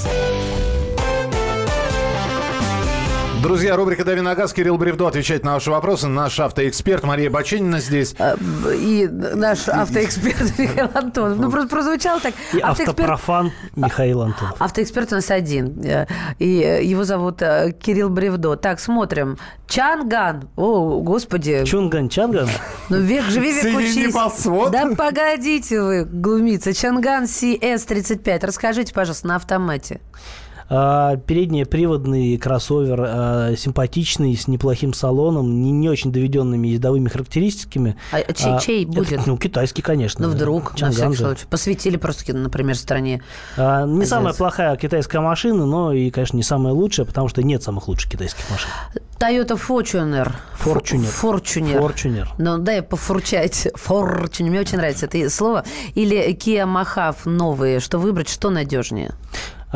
Друзья, 3.45 3.75
рубрика 3.75 4.03
«Дави 4.03 4.21
на 4.21 4.33
газ». 4.33 4.53
Кирилл 4.53 4.75
Бревдо 4.75 5.05
отвечает 5.05 5.43
на 5.43 5.53
ваши 5.53 5.69
вопросы. 5.69 6.07
Наш 6.07 6.39
автоэксперт 6.39 7.03
Мария 7.03 7.29
Баченина 7.29 7.79
здесь. 7.79 8.15
А, 8.17 8.35
И 8.73 9.07
наш 9.07 9.69
автоэксперт 9.69 10.41
Михаил 10.57 10.89
Антонов. 10.95 11.37
Ну, 11.37 11.51
просто 11.51 11.69
прозвучало 11.69 12.19
так. 12.19 12.33
И 12.53 12.57
Автоэксперт- 12.57 12.89
автопрофан 12.89 13.51
Михаил 13.75 14.23
Антонов. 14.23 14.55
Автоэксперт 14.59 15.11
у 15.11 15.15
нас 15.17 15.29
один. 15.29 15.79
Э, 15.85 16.07
И 16.39 16.59
э, 16.59 16.83
его 16.83 17.03
зовут 17.03 17.43
э, 17.43 17.71
Кирилл 17.79 18.09
Бревдо. 18.09 18.55
Так, 18.55 18.79
смотрим. 18.79 19.37
Чанган. 19.67 20.49
О, 20.55 21.01
господи. 21.01 21.65
Чунган 21.65 22.09
Чанган. 22.09 22.49
Ну, 22.89 22.97
век 22.97 23.25
живи, 23.25 23.51
век 23.53 23.77
учись. 23.77 24.11
Да 24.71 24.89
погодите 24.97 25.81
вы, 25.83 26.03
глумиться. 26.03 26.73
Чанган 26.73 27.25
CS35. 27.25 28.43
Расскажите, 28.43 28.91
пожалуйста, 28.91 29.27
на 29.27 29.35
автомате. 29.35 30.01
А, 30.67 31.17
Переднеприводный 31.17 32.37
кроссовер, 32.37 32.99
а, 33.07 33.55
симпатичный, 33.55 34.35
с 34.35 34.47
неплохим 34.47 34.93
салоном, 34.93 35.61
не, 35.61 35.71
не 35.71 35.89
очень 35.89 36.11
доведенными 36.11 36.67
ездовыми 36.69 37.07
характеристиками. 37.09 37.95
А 38.11 38.21
чей- 38.33 38.59
чей 38.59 38.83
это, 38.83 38.93
будет? 38.93 39.27
ну, 39.27 39.37
китайский, 39.37 39.81
конечно. 39.81 40.27
Ну, 40.27 40.33
вдруг, 40.33 40.71
на 40.73 40.77
Чанган 40.77 40.93
всякий 40.95 41.13
же. 41.13 41.23
случай. 41.23 41.45
Посвятили 41.49 41.97
просто, 41.97 42.33
например, 42.35 42.75
стране. 42.75 43.21
А, 43.57 43.85
не 43.85 44.05
самая 44.05 44.25
Хозяйство. 44.33 44.43
плохая 44.45 44.75
китайская 44.77 45.19
машина, 45.19 45.65
но 45.65 45.93
и, 45.93 46.09
конечно, 46.09 46.37
не 46.37 46.43
самая 46.43 46.73
лучшая, 46.73 47.05
потому 47.05 47.27
что 47.27 47.43
нет 47.43 47.61
самых 47.61 47.87
лучших 47.87 48.11
китайских 48.11 48.43
машин. 48.49 48.69
Toyota 49.19 49.57
Fortuner. 49.57 50.31
Fortuner. 50.63 51.09
Fortuner. 51.21 51.79
Fortuner. 51.79 52.27
Ну, 52.37 52.57
дай 52.57 52.81
пофурчать. 52.81 53.67
Fortuner. 53.75 54.49
Мне 54.49 54.59
очень 54.59 54.77
нравится 54.77 55.05
это 55.05 55.29
слово. 55.29 55.63
Или 55.93 56.35
Kia 56.35 56.65
Mahav 56.65 57.15
новые. 57.25 57.79
Что 57.79 57.97
выбрать, 57.97 58.27
что 58.29 58.49
надежнее? 58.49 59.11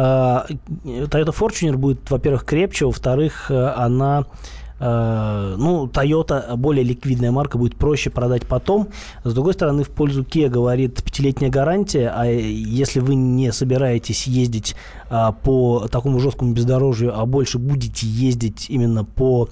А, 0.01 0.45
Toyota 0.85 1.33
Fortuner 1.37 1.75
будет, 1.75 2.09
во-первых, 2.09 2.45
крепче, 2.45 2.85
во-вторых, 2.85 3.51
э, 3.51 3.67
она 3.75 4.23
э, 4.79 5.55
ну, 5.57 5.87
Toyota 5.87 6.55
более 6.55 6.85
ликвидная 6.85 7.31
марка, 7.31 7.57
будет 7.57 7.75
проще 7.75 8.09
продать 8.09 8.45
потом. 8.45 8.87
С 9.25 9.33
другой 9.33 9.55
стороны, 9.55 9.83
в 9.83 9.89
пользу 9.89 10.23
Kia 10.23 10.47
говорит 10.47 11.03
пятилетняя 11.03 11.51
гарантия, 11.51 12.13
а 12.15 12.23
если 12.27 13.01
вы 13.01 13.15
не 13.15 13.51
собираетесь 13.51 14.25
ездить 14.25 14.73
а, 15.09 15.33
по 15.33 15.89
такому 15.91 16.21
жесткому 16.21 16.53
бездорожью, 16.53 17.19
а 17.19 17.25
больше 17.25 17.57
будете 17.59 18.07
ездить 18.07 18.67
именно 18.69 19.03
по 19.03 19.49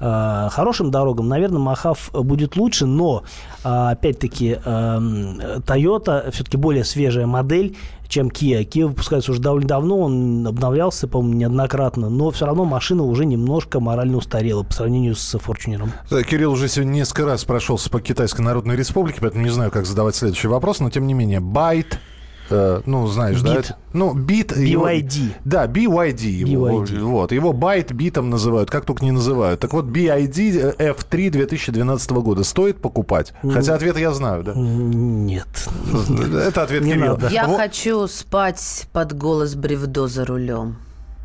э, 0.00 0.48
хорошим 0.50 0.90
дорогам, 0.90 1.28
наверное, 1.28 1.58
Mohave 1.58 2.10
будет 2.12 2.56
лучше, 2.56 2.86
но 2.86 3.24
а, 3.64 3.90
опять-таки 3.90 4.58
эм, 4.64 5.40
Toyota 5.66 6.30
все-таки 6.30 6.56
более 6.56 6.84
свежая 6.84 7.26
модель, 7.26 7.76
чем 8.08 8.28
Kia. 8.28 8.64
Kia 8.64 8.86
выпускается 8.86 9.32
уже 9.32 9.40
довольно 9.40 9.68
давно, 9.68 9.98
он 9.98 10.46
обновлялся, 10.46 11.06
по-моему, 11.06 11.38
неоднократно, 11.38 12.08
но 12.08 12.30
все 12.30 12.46
равно 12.46 12.64
машина 12.64 13.02
уже 13.02 13.24
немножко 13.24 13.80
морально 13.80 14.16
устарела 14.16 14.62
по 14.62 14.72
сравнению 14.72 15.14
с 15.14 15.34
Fortuner. 15.34 15.88
Да, 16.10 16.22
Кирилл 16.22 16.52
уже 16.52 16.68
сегодня 16.68 16.92
несколько 16.92 17.26
раз 17.26 17.44
прошелся 17.44 17.90
по 17.90 18.00
Китайской 18.00 18.40
Народной 18.40 18.76
Республике, 18.76 19.18
поэтому 19.20 19.44
не 19.44 19.50
знаю, 19.50 19.70
как 19.70 19.86
задавать 19.86 20.16
следующий 20.16 20.48
вопрос, 20.48 20.80
но 20.80 20.90
тем 20.90 21.06
не 21.06 21.14
менее, 21.14 21.40
байт, 21.40 21.94
э, 21.94 22.17
ну, 22.50 23.06
знаешь, 23.06 23.40
да? 23.42 23.56
Бит. 23.56 23.64
это- 23.66 23.76
Ну, 23.92 24.14
бит. 24.14 24.56
его- 24.56 24.88
BYD. 24.88 25.32
Да, 25.44 25.66
BYD. 25.66 26.22
его, 26.30 26.68
BYD. 26.82 26.98
Вот, 27.00 27.32
его 27.32 27.52
байт 27.52 27.92
битом 27.92 28.30
называют, 28.30 28.70
как 28.70 28.84
только 28.84 29.04
не 29.04 29.10
называют. 29.10 29.60
Так 29.60 29.72
вот, 29.72 29.86
BYD 29.86 30.76
F3 30.78 31.30
2012 31.30 32.10
года 32.22 32.44
стоит 32.44 32.80
покупать? 32.80 33.32
Хотя 33.42 33.74
ответ 33.74 33.98
я 33.98 34.12
знаю, 34.12 34.42
да? 34.44 34.52
Нет. 34.54 35.46
Это 36.46 36.62
ответ 36.62 36.82
Не 36.82 36.92
Кирилла. 36.92 37.06
надо. 37.16 37.28
Я 37.28 37.46
Во- 37.46 37.56
хочу 37.56 38.06
спать 38.06 38.86
под 38.92 39.16
голос 39.16 39.54
бревдо 39.54 40.06
за 40.08 40.24
рулем. 40.24 40.76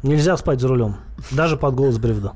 Нельзя 0.04 0.36
спать 0.36 0.60
за 0.60 0.68
рулем. 0.68 0.98
Даже 1.32 1.56
под 1.56 1.76
голос 1.76 1.98
бревда. 1.98 2.34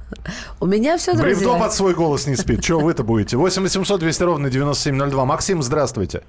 У 0.62 0.66
меня 0.66 0.98
все, 0.98 1.12
Бревдо 1.14 1.42
друзья. 1.42 1.60
под 1.60 1.74
свой 1.74 1.94
голос 1.94 2.26
не 2.26 2.38
спит. 2.38 2.64
Чего 2.64 2.80
вы-то 2.80 3.04
будете? 3.04 3.36
8 3.36 3.62
800 3.64 4.00
200 4.00 4.24
ровно 4.24 4.50
9702. 4.50 5.26
Максим, 5.26 5.62
здравствуйте. 5.62 6.20
А, 6.20 6.24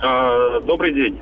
Добрый 0.00 0.92
день. 0.92 1.18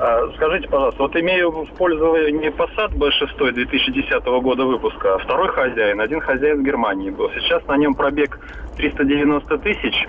А, 0.00 0.30
Скажите, 0.36 0.68
пожалуйста, 0.68 1.02
вот 1.02 1.16
имею 1.16 1.50
в 1.50 1.66
пользовании 1.72 2.50
Passat 2.50 2.92
B6 2.94 3.52
2010 3.52 4.24
года 4.42 4.64
выпуска, 4.64 5.14
а 5.14 5.18
второй 5.18 5.48
хозяин, 5.48 6.00
один 6.00 6.20
хозяин 6.20 6.60
в 6.60 6.64
Германии 6.64 7.10
был. 7.10 7.30
Сейчас 7.30 7.66
на 7.66 7.76
нем 7.76 7.94
пробег 7.94 8.38
390 8.76 9.58
тысяч, 9.58 10.06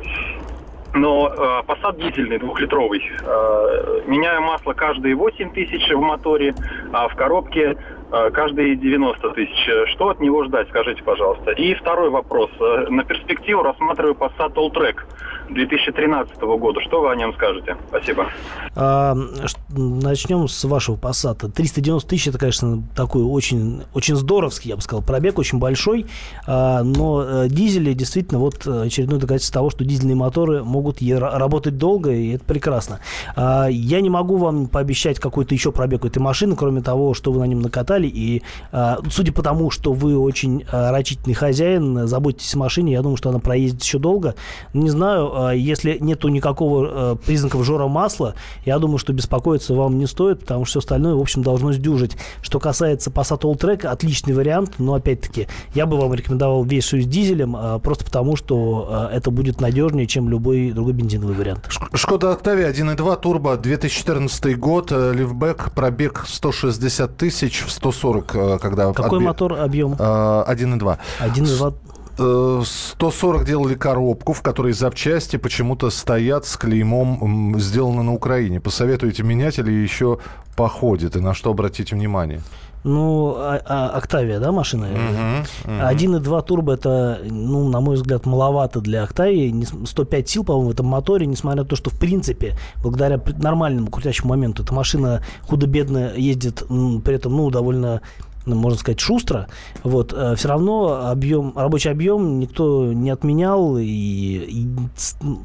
но 0.93 1.29
э, 1.29 1.63
Passat 1.65 1.97
дизельный, 1.97 2.37
двухлитровый. 2.37 3.01
Э, 3.21 4.01
меняю 4.05 4.41
масло 4.43 4.73
каждые 4.73 5.15
8 5.15 5.53
тысяч 5.53 5.89
в 5.89 5.99
моторе, 5.99 6.53
а 6.93 7.07
в 7.07 7.15
коробке 7.15 7.75
каждые 8.09 8.75
90 8.75 9.29
тысяч. 9.31 9.69
Что 9.93 10.09
от 10.09 10.19
него 10.19 10.43
ждать, 10.45 10.67
скажите, 10.69 11.03
пожалуйста. 11.03 11.51
И 11.51 11.73
второй 11.75 12.09
вопрос. 12.09 12.49
Э, 12.59 12.87
На 12.89 13.03
перспективу 13.03 13.63
рассматриваю 13.63 14.15
Passat 14.15 14.53
Alltrack 14.53 14.97
2013 15.49 16.41
года. 16.41 16.81
Что 16.81 17.01
вы 17.01 17.11
о 17.11 17.15
нем 17.15 17.33
скажете? 17.33 17.75
Спасибо. 17.87 18.27
А, 18.75 19.15
начнем 19.69 20.47
с 20.47 20.63
вашего 20.63 20.95
Passat. 20.95 21.51
390 21.51 22.07
тысяч, 22.09 22.27
это, 22.27 22.37
конечно, 22.37 22.83
такой 22.95 23.23
очень, 23.23 23.83
очень 23.93 24.15
здоровский, 24.15 24.69
я 24.69 24.75
бы 24.75 24.81
сказал, 24.81 25.03
пробег, 25.03 25.37
очень 25.39 25.59
большой. 25.59 26.05
А, 26.47 26.83
но 26.83 27.23
э, 27.23 27.47
дизели 27.49 27.93
действительно 27.93 28.39
вот 28.39 28.65
э, 28.65 28.83
очередное 28.85 29.19
доказательство 29.19 29.55
того, 29.55 29.69
что 29.69 29.83
дизельные 29.83 30.15
моторы 30.15 30.63
могут 30.63 31.01
работать 31.01 31.77
долго, 31.77 32.11
и 32.11 32.35
это 32.35 32.45
прекрасно. 32.45 32.99
А, 33.35 33.67
я 33.67 34.01
не 34.01 34.09
могу 34.09 34.37
вам 34.37 34.67
пообещать 34.67 35.19
какой-то 35.19 35.53
еще 35.53 35.71
пробег 35.71 36.05
этой 36.05 36.19
машины, 36.19 36.55
кроме 36.55 36.81
того, 36.81 37.13
что 37.13 37.31
вы 37.31 37.39
на 37.39 37.45
нем 37.45 37.61
накатали. 37.61 37.98
И 38.07 38.41
а, 38.71 38.99
судя 39.09 39.31
по 39.31 39.43
тому, 39.43 39.71
что 39.71 39.93
вы 39.93 40.17
очень 40.17 40.65
а, 40.71 40.91
рачительный 40.91 41.35
хозяин, 41.35 42.07
заботитесь 42.07 42.53
о 42.55 42.59
машине, 42.59 42.93
я 42.93 43.01
думаю, 43.01 43.17
что 43.17 43.29
она 43.29 43.39
проедет 43.39 43.81
еще 43.81 43.99
долго. 43.99 44.35
Не 44.73 44.89
знаю, 44.89 45.31
а, 45.33 45.51
если 45.51 45.97
нету 45.99 46.27
никакого 46.27 47.13
э, 47.13 47.15
признаков 47.25 47.63
жора 47.63 47.87
масла, 47.87 48.35
я 48.65 48.79
думаю, 48.79 48.97
что 48.97 49.13
беспокоиться 49.13 49.73
вам 49.73 49.97
не 49.97 50.07
стоит, 50.07 50.41
потому 50.41 50.65
что 50.65 50.79
все 50.79 50.79
остальное, 50.79 51.15
в 51.15 51.19
общем, 51.19 51.43
должно 51.43 51.71
сдюжить. 51.73 52.17
Что 52.41 52.59
касается 52.59 53.09
Passat 53.09 53.41
Alltrack, 53.41 53.85
отличный 53.85 54.33
вариант, 54.33 54.75
но, 54.77 54.93
опять-таки, 54.93 55.47
я 55.73 55.85
бы 55.85 55.97
вам 55.97 56.13
рекомендовал 56.13 56.63
весь 56.63 56.89
с 56.89 57.05
дизелем, 57.05 57.55
а, 57.55 57.79
просто 57.79 58.05
потому, 58.05 58.35
что 58.35 59.09
э, 59.11 59.17
это 59.17 59.31
будет 59.31 59.61
надежнее, 59.61 60.07
чем 60.07 60.29
любой 60.29 60.71
другой 60.71 60.93
бензиновый 60.93 61.35
вариант. 61.35 61.69
Шкода 61.93 62.31
Октавия 62.31 62.71
1.2 62.71 63.19
турбо 63.21 63.57
2014 63.57 64.57
год, 64.57 64.91
э, 64.91 65.13
лифбэк, 65.13 65.71
пробег 65.73 66.25
160 66.27 67.17
тысяч 67.17 67.63
в 67.63 67.71
140, 67.91 68.35
э, 68.35 68.59
когда... 68.59 68.93
Какой 68.93 69.19
отбе- 69.19 69.23
мотор, 69.23 69.53
объем? 69.53 69.93
Э, 69.93 70.43
1.2. 70.47 70.97
1,2 71.19 71.73
Э, 72.21 72.61
140 72.65 73.45
делали 73.45 73.75
коробку, 73.75 74.33
в 74.33 74.41
которой 74.41 74.73
запчасти 74.73 75.37
почему-то 75.37 75.89
стоят 75.89 76.45
с 76.45 76.57
клеймом 76.57 77.57
«Сделано 77.59 78.03
на 78.03 78.13
Украине». 78.13 78.59
Посоветуете 78.59 79.23
менять 79.23 79.57
или 79.57 79.71
еще 79.71 80.19
походит? 80.57 81.15
И 81.15 81.21
на 81.21 81.33
что 81.33 81.49
обратить 81.51 81.93
внимание? 81.93 82.41
Ну, 82.83 83.35
а, 83.37 83.59
а, 83.65 83.89
Октавия, 83.89 84.39
да, 84.39 84.51
машина? 84.51 84.87
Мгм, 84.87 85.45
мгм. 85.65 85.81
1.2 85.81 86.41
турбо 86.43 86.73
это, 86.73 87.19
ну, 87.29 87.67
на 87.67 87.81
мой 87.81 87.95
взгляд, 87.95 88.25
маловато 88.25 88.79
для 88.79 89.03
Октавии. 89.03 89.49
Не 89.49 89.65
с- 89.65 89.73
105 89.85 90.29
сил, 90.29 90.43
по-моему, 90.45 90.69
в 90.69 90.73
этом 90.73 90.85
моторе, 90.85 91.25
несмотря 91.25 91.63
на 91.63 91.67
то, 91.67 91.75
что, 91.75 91.89
в 91.89 91.99
принципе, 91.99 92.55
благодаря 92.81 93.19
нормальному 93.37 93.87
крутящему 93.89 94.29
моменту, 94.29 94.63
эта 94.63 94.73
машина 94.73 95.21
худо-бедно 95.47 96.13
ездит, 96.15 96.63
при 97.03 97.15
этом, 97.15 97.35
ну, 97.35 97.49
довольно 97.49 98.01
ну, 98.45 98.55
можно 98.55 98.79
сказать, 98.79 98.99
шустро, 98.99 99.47
вот, 99.83 100.11
все 100.37 100.47
равно 100.47 101.07
объем, 101.09 101.53
рабочий 101.55 101.91
объем 101.91 102.39
никто 102.39 102.91
не 102.93 103.11
отменял, 103.11 103.77
и, 103.77 103.85
и 103.85 104.67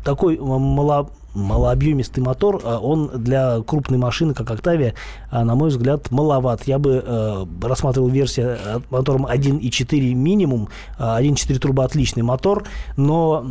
такой 0.05 0.39
мало, 0.39 1.11
малообъемистый 1.35 2.23
мотор, 2.23 2.61
а 2.65 2.79
он 2.79 3.11
для 3.15 3.61
крупной 3.61 3.99
машины, 3.99 4.35
как 4.35 4.51
Октавия, 4.51 4.95
а, 5.31 5.45
на 5.45 5.55
мой 5.55 5.69
взгляд, 5.69 6.11
маловат. 6.11 6.65
Я 6.67 6.79
бы 6.79 7.03
э, 7.05 7.45
рассматривал 7.63 8.09
версию 8.09 8.57
э, 8.65 8.81
мотором 8.91 9.27
1.4 9.27 10.15
минимум. 10.15 10.69
А, 10.99 11.21
1.4 11.21 11.59
турбо 11.59 11.85
отличный 11.85 12.23
мотор, 12.23 12.65
но, 12.97 13.45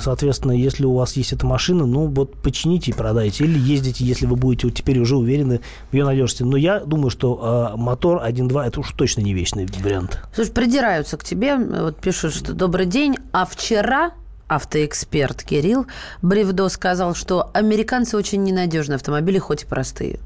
соответственно, 0.00 0.52
если 0.52 0.84
у 0.84 0.94
вас 0.94 1.16
есть 1.16 1.32
эта 1.32 1.46
машина, 1.46 1.86
ну 1.86 2.06
вот 2.06 2.34
почините 2.42 2.90
и 2.90 2.94
продайте. 2.94 3.44
Или 3.44 3.58
ездите, 3.58 4.04
если 4.04 4.26
вы 4.26 4.36
будете 4.36 4.70
теперь 4.70 4.98
уже 4.98 5.16
уверены 5.16 5.60
в 5.90 5.94
ее 5.94 6.04
надежности. 6.04 6.42
Но 6.42 6.56
я 6.56 6.80
думаю, 6.80 7.10
что 7.10 7.72
э, 7.74 7.76
мотор 7.76 8.22
1.2 8.24 8.66
это 8.66 8.80
уж 8.80 8.92
точно 8.92 9.20
не 9.20 9.34
вечный 9.34 9.66
вариант. 9.82 10.20
Слушай, 10.34 10.52
придираются 10.52 11.16
к 11.16 11.24
тебе, 11.24 11.56
вот 11.56 12.00
пишут, 12.00 12.34
что 12.34 12.52
добрый 12.52 12.86
день, 12.86 13.16
а 13.32 13.44
вчера 13.44 14.12
автоэксперт 14.54 15.42
Кирилл 15.42 15.86
Бревдо 16.20 16.68
сказал, 16.68 17.14
что 17.14 17.50
американцы 17.54 18.16
очень 18.16 18.42
ненадежные 18.42 18.96
автомобили, 18.96 19.38
хоть 19.38 19.62
и 19.62 19.66
простые. 19.66 20.18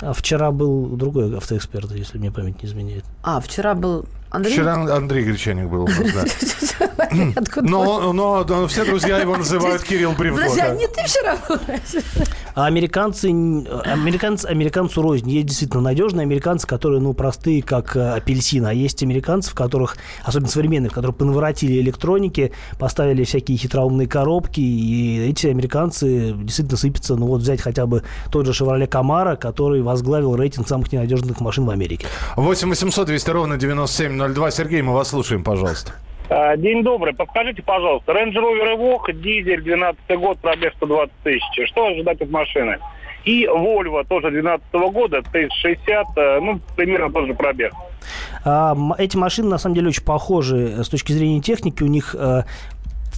А 0.00 0.12
вчера 0.12 0.50
был 0.50 0.86
другой 0.96 1.36
автоэксперт, 1.36 1.92
если 1.92 2.18
мне 2.18 2.30
память 2.30 2.62
не 2.62 2.68
изменяет. 2.68 3.04
А, 3.22 3.40
вчера 3.40 3.74
был 3.74 4.06
Андрей? 4.30 4.52
Вчера 4.52 4.74
Андрей 4.74 5.24
Гречаник 5.24 5.68
был 5.68 5.84
у 5.84 5.88
нас, 5.88 5.96
да. 6.12 7.08
Но, 7.62 8.12
но, 8.12 8.44
но 8.44 8.66
все 8.66 8.84
друзья 8.84 9.18
его 9.18 9.36
называют 9.36 9.84
Кирилл 9.84 10.12
Бревдо. 10.12 10.42
Подожди, 10.42 10.60
а 10.60 10.74
не 10.74 10.88
ты 10.88 11.04
вчера 11.04 11.38
был? 11.48 11.58
А 12.54 12.66
американцы, 12.66 13.26
американцы, 13.26 14.46
американцу 14.46 15.02
рознь. 15.02 15.28
Есть 15.28 15.46
действительно 15.46 15.82
надежные 15.82 16.22
американцы, 16.22 16.66
которые, 16.66 17.00
ну, 17.00 17.12
простые, 17.12 17.62
как 17.62 17.96
э, 17.96 18.12
апельсин. 18.14 18.64
А 18.66 18.72
есть 18.72 19.02
американцы, 19.02 19.50
в 19.50 19.54
которых, 19.54 19.96
особенно 20.22 20.48
современные, 20.48 20.88
в 20.90 20.92
которых 20.92 21.16
понаворотили 21.16 21.80
электроники, 21.80 22.52
поставили 22.78 23.24
всякие 23.24 23.58
хитроумные 23.58 24.06
коробки, 24.06 24.60
и 24.60 25.30
эти 25.30 25.48
американцы 25.48 26.32
действительно 26.32 26.76
сыпятся. 26.76 27.16
Ну, 27.16 27.26
вот 27.26 27.40
взять 27.40 27.60
хотя 27.60 27.86
бы 27.86 28.04
тот 28.30 28.46
же 28.46 28.52
Chevrolet 28.52 28.88
Camaro, 28.88 29.36
который 29.36 29.82
возглавил 29.82 30.36
рейтинг 30.36 30.68
самых 30.68 30.92
ненадежных 30.92 31.40
машин 31.40 31.64
в 31.64 31.70
Америке. 31.70 32.06
8 32.36 32.68
800 32.68 33.06
200 33.08 33.30
ровно 33.30 33.56
9702. 33.56 34.50
Сергей, 34.52 34.82
мы 34.82 34.92
вас 34.94 35.08
слушаем, 35.08 35.42
пожалуйста. 35.42 35.92
А, 36.28 36.56
День 36.56 36.82
добрый. 36.82 37.14
Подскажите, 37.14 37.62
пожалуйста, 37.62 38.12
Range 38.12 38.32
Rover 38.32 38.76
Evoque, 38.76 39.12
дизель, 39.12 39.62
12 39.62 39.98
год, 40.18 40.38
пробег 40.38 40.72
120 40.76 41.12
тысяч. 41.22 41.68
Что 41.68 41.86
ожидать 41.86 42.20
от 42.20 42.30
машины? 42.30 42.78
И 43.24 43.46
Volvo, 43.46 44.04
тоже 44.06 44.30
12 44.30 44.66
года, 44.92 45.22
Т-60, 45.22 46.04
э, 46.16 46.40
ну, 46.40 46.60
примерно 46.76 47.10
тот 47.10 47.26
же 47.26 47.34
пробег. 47.34 47.72
А, 48.44 48.76
эти 48.98 49.16
машины 49.16 49.48
на 49.48 49.58
самом 49.58 49.76
деле 49.76 49.88
очень 49.88 50.04
похожи 50.04 50.84
с 50.84 50.88
точки 50.88 51.12
зрения 51.12 51.40
техники. 51.40 51.82
У 51.82 51.86
них 51.86 52.14
э, 52.18 52.42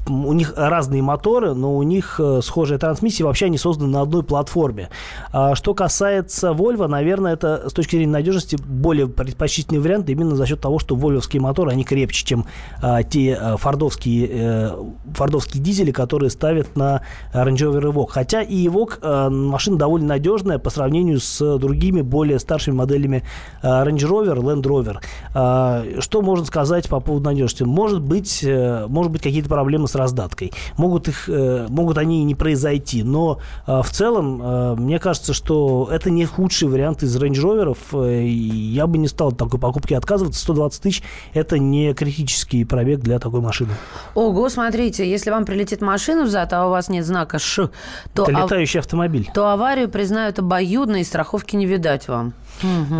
у 0.08 0.32
них 0.32 0.54
разные 0.56 1.02
моторы, 1.02 1.54
но 1.54 1.76
у 1.76 1.82
них 1.82 2.20
э, 2.22 2.40
схожая 2.42 2.78
трансмиссия, 2.78 3.24
вообще 3.24 3.46
они 3.46 3.58
созданы 3.58 3.90
на 3.90 4.00
одной 4.02 4.22
платформе. 4.22 4.88
А 5.32 5.54
что 5.54 5.74
касается 5.74 6.48
Volvo, 6.50 6.86
наверное, 6.86 7.32
это 7.32 7.68
с 7.68 7.72
точки 7.72 7.96
зрения 7.96 8.12
надежности 8.12 8.56
более 8.56 9.08
предпочтительный 9.08 9.80
вариант 9.80 10.08
именно 10.08 10.36
за 10.36 10.46
счет 10.46 10.60
того, 10.60 10.78
что 10.78 10.94
вольвовские 10.94 11.42
моторы, 11.42 11.70
они 11.70 11.84
крепче, 11.84 12.24
чем 12.24 12.46
а, 12.82 13.02
те 13.02 13.34
а, 13.34 13.56
фордовские, 13.56 14.28
э, 14.30 14.70
фордовские 15.12 15.62
дизели, 15.62 15.90
которые 15.90 16.30
ставят 16.30 16.76
на 16.76 17.02
Range 17.32 17.56
Rover 17.56 17.92
Evoque. 17.92 18.10
Хотя 18.10 18.42
и 18.42 18.66
Evoque 18.66 18.98
э, 19.00 19.28
машина 19.28 19.78
довольно 19.78 20.08
надежная 20.08 20.58
по 20.58 20.70
сравнению 20.70 21.20
с 21.20 21.58
другими 21.58 22.02
более 22.02 22.38
старшими 22.38 22.74
моделями 22.74 23.24
э, 23.62 23.66
Range 23.66 23.96
Rover, 23.96 24.36
Land 24.36 24.62
Rover. 24.62 24.98
А, 25.34 25.84
Что 25.98 26.22
можно 26.22 26.44
сказать 26.44 26.88
по 26.88 27.00
поводу 27.00 27.24
надежности? 27.26 27.64
Может 27.64 28.00
быть, 28.00 28.42
э, 28.44 28.86
может 28.88 29.12
быть 29.12 29.22
какие-то 29.22 29.48
проблемы 29.48 29.88
с 29.88 29.95
раздаткой. 29.96 30.52
Могут, 30.76 31.08
их, 31.08 31.28
э, 31.28 31.66
могут 31.68 31.98
они 31.98 32.20
и 32.20 32.24
не 32.24 32.34
произойти. 32.34 33.02
Но 33.02 33.38
э, 33.66 33.80
в 33.82 33.90
целом, 33.90 34.40
э, 34.42 34.74
мне 34.76 34.98
кажется, 34.98 35.32
что 35.32 35.88
это 35.90 36.10
не 36.10 36.24
худший 36.24 36.68
вариант 36.68 37.02
из 37.02 37.16
Range 37.16 37.32
Rover. 37.32 38.26
Я 38.26 38.86
бы 38.86 38.98
не 38.98 39.08
стал 39.08 39.28
от 39.28 39.38
такой 39.38 39.60
покупки 39.60 39.94
отказываться. 39.94 40.40
120 40.40 40.82
тысяч– 40.82 41.02
это 41.34 41.58
не 41.58 41.94
критический 41.94 42.64
пробег 42.64 43.00
для 43.00 43.18
такой 43.18 43.40
машины. 43.40 43.70
Ого, 44.14 44.48
смотрите, 44.48 45.08
если 45.08 45.30
вам 45.30 45.44
прилетит 45.44 45.80
машина 45.80 46.24
взад, 46.24 46.52
а 46.52 46.66
у 46.66 46.70
вас 46.70 46.88
нет 46.88 47.04
знака 47.06 47.38
«Ш», 47.38 47.70
то, 48.14 48.24
это 48.24 48.38
ав- 48.38 48.44
летающий 48.44 48.80
автомобиль. 48.80 49.28
то 49.34 49.50
аварию 49.50 49.88
признают 49.88 50.38
обоюдно, 50.38 50.96
и 50.96 51.04
страховки 51.04 51.56
не 51.56 51.66
видать 51.66 52.08
вам. 52.08 52.32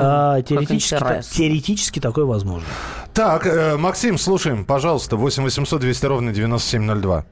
А, 0.01 0.43
теоретически, 0.43 0.99
та- 0.99 1.23
теоретически 1.23 2.01
такое 2.01 2.25
возможно. 2.25 2.67
Так, 3.15 3.47
э, 3.47 3.77
Максим, 3.77 4.19
слушаем, 4.19 4.65
пожалуйста, 4.65 5.17
8 5.17 5.43
800 5.45 5.81
200 5.81 6.07
ровно 6.07 6.33
9702. 6.33 7.25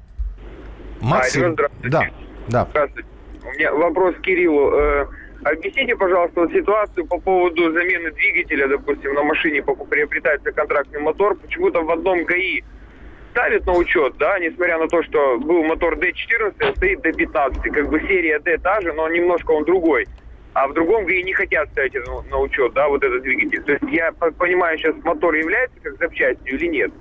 Максим. 1.01 1.43
Алло, 1.45 1.53
здравствуйте. 1.53 1.89
Да, 1.91 2.03
да. 2.49 2.67
Здравствуйте. 2.71 3.09
У 3.45 3.51
меня 3.59 3.73
вопрос 3.75 4.15
к 4.17 4.21
Кириллу. 4.21 4.71
Э, 4.75 5.07
Объясните, 5.45 5.95
пожалуйста, 5.95 6.41
вот 6.41 6.53
ситуацию 6.53 7.07
по 7.07 7.19
поводу 7.21 7.71
замены 7.71 8.11
двигателя, 8.13 8.67
допустим, 8.67 9.13
на 9.13 9.23
машине 9.25 9.63
приобретается 9.63 10.53
контрактный 10.53 11.01
мотор, 11.01 11.35
почему-то 11.37 11.83
в 11.83 11.91
одном 11.91 12.25
ГАИ 12.25 12.63
ставят 13.33 13.67
на 13.67 13.73
учет, 13.75 14.15
да, 14.19 14.39
несмотря 14.39 14.79
на 14.79 14.89
то, 14.89 15.03
что 15.03 15.39
был 15.41 15.63
мотор 15.65 15.99
D14, 15.99 16.55
а 16.61 16.73
стоит 16.77 17.05
D15, 17.05 17.61
как 17.71 17.91
бы 17.91 18.01
серия 18.09 18.39
D 18.39 18.57
та 18.57 18.81
же, 18.81 18.95
но 18.95 19.07
немножко 19.11 19.51
он 19.51 19.65
другой. 19.67 20.07
А 20.55 20.69
в 20.69 20.75
другом 20.75 21.05
ГАИ 21.05 21.23
не 21.25 21.33
хотят 21.33 21.69
ставить 21.73 21.95
это 21.95 22.11
на 22.31 22.39
учет, 22.39 22.73
да, 22.75 22.89
вот 22.89 23.03
этот 23.03 23.23
двигатель. 23.23 23.63
То 23.65 23.73
есть 23.73 23.85
я 23.91 24.13
по- 24.13 24.31
понимаю, 24.31 24.79
сейчас 24.79 24.95
мотор 25.03 25.35
является 25.35 25.77
как 25.83 25.99
запчастью 25.99 26.55
или 26.59 26.67
нет? 26.69 26.93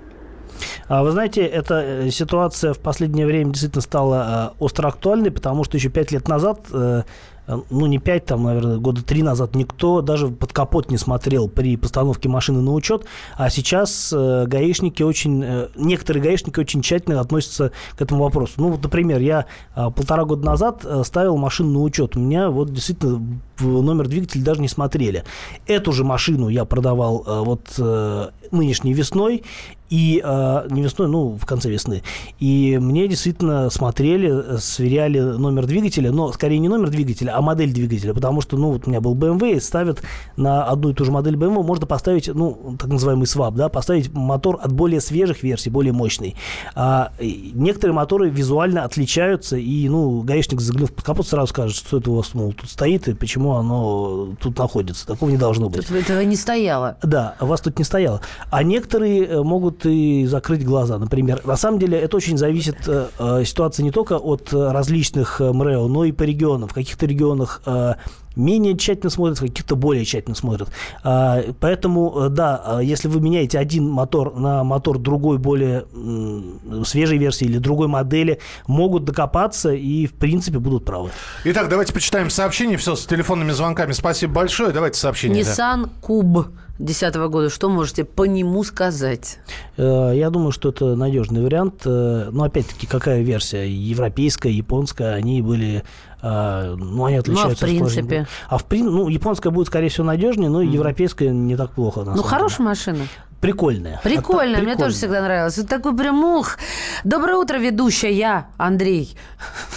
А 0.88 1.02
Вы 1.02 1.12
знаете, 1.12 1.42
эта 1.46 1.82
э, 1.82 2.10
ситуация 2.10 2.74
в 2.74 2.80
последнее 2.80 3.26
время 3.26 3.50
действительно 3.50 3.80
стала 3.80 4.52
э, 4.52 4.62
остро 4.62 4.88
актуальной, 4.88 5.30
потому 5.30 5.64
что 5.64 5.76
еще 5.76 5.88
пять 5.88 6.12
лет 6.12 6.28
назад, 6.28 6.66
э, 6.72 7.02
ну 7.46 7.86
не 7.86 7.98
пять, 7.98 8.26
там, 8.26 8.44
наверное, 8.44 8.78
года 8.78 9.02
три 9.02 9.22
назад, 9.22 9.54
никто 9.54 10.00
даже 10.00 10.28
под 10.28 10.52
капот 10.52 10.90
не 10.90 10.96
смотрел 10.96 11.48
при 11.48 11.76
постановке 11.76 12.28
машины 12.28 12.60
на 12.60 12.72
учет, 12.72 13.04
а 13.36 13.50
сейчас 13.50 14.12
э, 14.16 14.46
гаишники 14.46 15.02
очень, 15.02 15.42
э, 15.44 15.68
некоторые 15.76 16.22
гаишники 16.22 16.58
очень 16.58 16.82
тщательно 16.82 17.20
относятся 17.20 17.72
к 17.96 18.02
этому 18.02 18.24
вопросу. 18.24 18.54
Ну 18.56 18.70
вот, 18.70 18.82
например, 18.82 19.20
я 19.20 19.46
э, 19.76 19.90
полтора 19.90 20.24
года 20.24 20.44
назад 20.46 20.84
э, 20.84 21.02
ставил 21.04 21.36
машину 21.36 21.70
на 21.70 21.82
учет, 21.82 22.16
у 22.16 22.20
меня 22.20 22.50
вот 22.50 22.72
действительно 22.72 23.20
номер 23.60 24.08
двигателя 24.08 24.42
даже 24.42 24.60
не 24.60 24.68
смотрели. 24.68 25.24
Эту 25.66 25.92
же 25.92 26.04
машину 26.04 26.48
я 26.48 26.64
продавал 26.64 27.24
э, 27.26 27.40
вот 27.44 27.74
э, 27.78 28.28
нынешней 28.50 28.94
весной, 28.94 29.42
и 29.90 30.22
э, 30.24 30.66
не 30.70 30.82
весной, 30.82 31.08
ну, 31.08 31.38
в 31.40 31.46
конце 31.46 31.70
весны. 31.70 32.02
И 32.40 32.78
мне 32.80 33.06
действительно 33.06 33.70
смотрели, 33.70 34.54
э, 34.54 34.58
сверяли 34.58 35.20
номер 35.20 35.66
двигателя, 35.66 36.10
но 36.10 36.32
скорее 36.32 36.58
не 36.58 36.68
номер 36.68 36.90
двигателя, 36.90 37.36
а 37.36 37.42
модель 37.42 37.72
двигателя, 37.72 38.14
потому 38.14 38.40
что, 38.40 38.56
ну, 38.56 38.72
вот 38.72 38.86
у 38.86 38.90
меня 38.90 39.00
был 39.00 39.14
BMW, 39.14 39.56
и 39.56 39.60
ставят 39.60 40.02
на 40.36 40.64
одну 40.64 40.90
и 40.90 40.94
ту 40.94 41.04
же 41.04 41.12
модель 41.12 41.34
BMW, 41.34 41.62
можно 41.62 41.86
поставить, 41.86 42.28
ну, 42.28 42.76
так 42.78 42.88
называемый 42.88 43.26
свап, 43.26 43.54
да, 43.54 43.68
поставить 43.68 44.12
мотор 44.12 44.58
от 44.62 44.72
более 44.72 45.00
свежих 45.00 45.42
версий, 45.42 45.70
более 45.70 45.92
мощный. 45.92 46.34
А 46.74 47.12
некоторые 47.20 47.94
моторы 47.94 48.30
визуально 48.30 48.84
отличаются, 48.84 49.56
и, 49.56 49.88
ну, 49.88 50.22
гаишник, 50.22 50.60
заглянув 50.60 50.92
под 50.92 51.04
капот, 51.04 51.28
сразу 51.28 51.48
скажет, 51.48 51.76
что 51.76 51.98
это 51.98 52.10
у 52.10 52.14
вас, 52.16 52.32
мол, 52.34 52.52
тут 52.52 52.70
стоит, 52.70 53.06
и 53.08 53.14
почему 53.14 53.52
оно 53.52 54.34
тут 54.40 54.58
находится. 54.58 55.06
Такого 55.06 55.30
не 55.30 55.36
должно 55.36 55.68
быть. 55.68 55.86
Тут 55.86 55.96
этого 55.96 56.20
не 56.20 56.36
стояло. 56.36 56.96
Да, 57.02 57.36
у 57.40 57.46
вас 57.46 57.60
тут 57.60 57.78
не 57.78 57.84
стояло. 57.84 58.20
А 58.50 58.62
некоторые 58.62 59.26
э, 59.26 59.42
могут 59.74 59.86
и 59.86 60.26
закрыть 60.26 60.64
глаза, 60.64 60.98
например. 60.98 61.40
На 61.44 61.56
самом 61.56 61.78
деле 61.78 61.98
это 61.98 62.16
очень 62.16 62.38
зависит 62.38 62.76
э, 62.86 63.08
э, 63.18 63.44
ситуация 63.44 63.84
не 63.84 63.90
только 63.90 64.14
от 64.18 64.52
э, 64.52 64.72
различных 64.72 65.40
э, 65.40 65.52
МРЭО, 65.52 65.88
но 65.88 66.04
и 66.04 66.12
по 66.12 66.22
регионам. 66.22 66.68
В 66.68 66.74
каких-то 66.74 67.06
регионах 67.06 67.62
э, 67.66 67.94
менее 68.36 68.76
тщательно 68.76 69.10
смотрят, 69.10 69.38
в 69.38 69.42
каких-то 69.42 69.76
более 69.76 70.04
тщательно 70.04 70.34
смотрят. 70.34 70.68
А, 71.02 71.42
Поэтому, 71.60 72.26
э, 72.26 72.28
да, 72.30 72.78
э, 72.80 72.84
если 72.84 73.08
вы 73.08 73.20
меняете 73.20 73.58
один 73.58 73.88
мотор 73.88 74.36
на 74.36 74.64
мотор 74.64 74.98
другой, 74.98 75.38
более 75.38 75.84
м, 75.94 76.84
свежей 76.84 77.18
версии 77.18 77.44
или 77.46 77.58
другой 77.58 77.88
модели, 77.88 78.38
могут 78.66 79.04
докопаться 79.04 79.72
и, 79.72 80.06
в 80.06 80.12
принципе, 80.14 80.58
будут 80.58 80.84
правы. 80.84 81.10
Итак, 81.44 81.68
давайте 81.68 81.92
почитаем 81.92 82.30
сообщения. 82.30 82.76
Все, 82.76 82.96
с 82.96 83.06
телефонными 83.06 83.52
звонками. 83.52 83.92
Спасибо 83.92 84.34
большое. 84.34 84.72
Давайте 84.72 84.98
сообщение. 84.98 85.44
да. 85.44 85.50
Nissan 85.50 85.88
Куб 86.00 86.48
2010 86.78 87.14
года. 87.30 87.50
Что 87.50 87.68
можете 87.68 88.04
по 88.04 88.24
нему 88.24 88.64
сказать? 88.64 89.38
Э, 89.76 90.12
Я 90.14 90.30
думаю, 90.30 90.50
что 90.52 90.70
это 90.70 90.96
надежный 90.96 91.42
вариант. 91.42 91.82
Э, 91.84 92.28
Но 92.32 92.44
опять-таки, 92.44 92.86
какая 92.86 93.22
версия? 93.22 93.68
Европейская, 93.68 94.50
японская, 94.50 95.14
они 95.14 95.40
были 95.42 95.84
А, 96.26 96.74
ну, 96.76 97.04
они 97.04 97.16
отличаются. 97.16 97.66
Ну, 97.66 97.72
а 97.72 97.86
в 97.86 97.88
принципе? 97.90 98.26
А 98.48 98.56
в 98.58 98.64
принципе, 98.64 98.96
ну, 98.96 99.08
японская 99.08 99.52
будет, 99.52 99.66
скорее 99.66 99.88
всего, 99.90 100.06
надежнее, 100.06 100.48
но 100.48 100.62
европейская 100.62 101.28
не 101.30 101.54
так 101.54 101.72
плохо. 101.72 102.02
ну, 102.04 102.22
хорошая 102.22 102.66
машина. 102.66 103.06
Прикольная. 103.44 104.00
Прикольная, 104.02 104.62
мне 104.62 104.74
тоже 104.74 104.94
всегда 104.94 105.20
нравилось. 105.20 105.58
Вот 105.58 105.68
такой 105.68 105.94
прям 105.94 106.24
ух. 106.24 106.56
Доброе 107.04 107.36
утро, 107.36 107.58
ведущая, 107.58 108.10
я, 108.10 108.46
Андрей. 108.56 109.18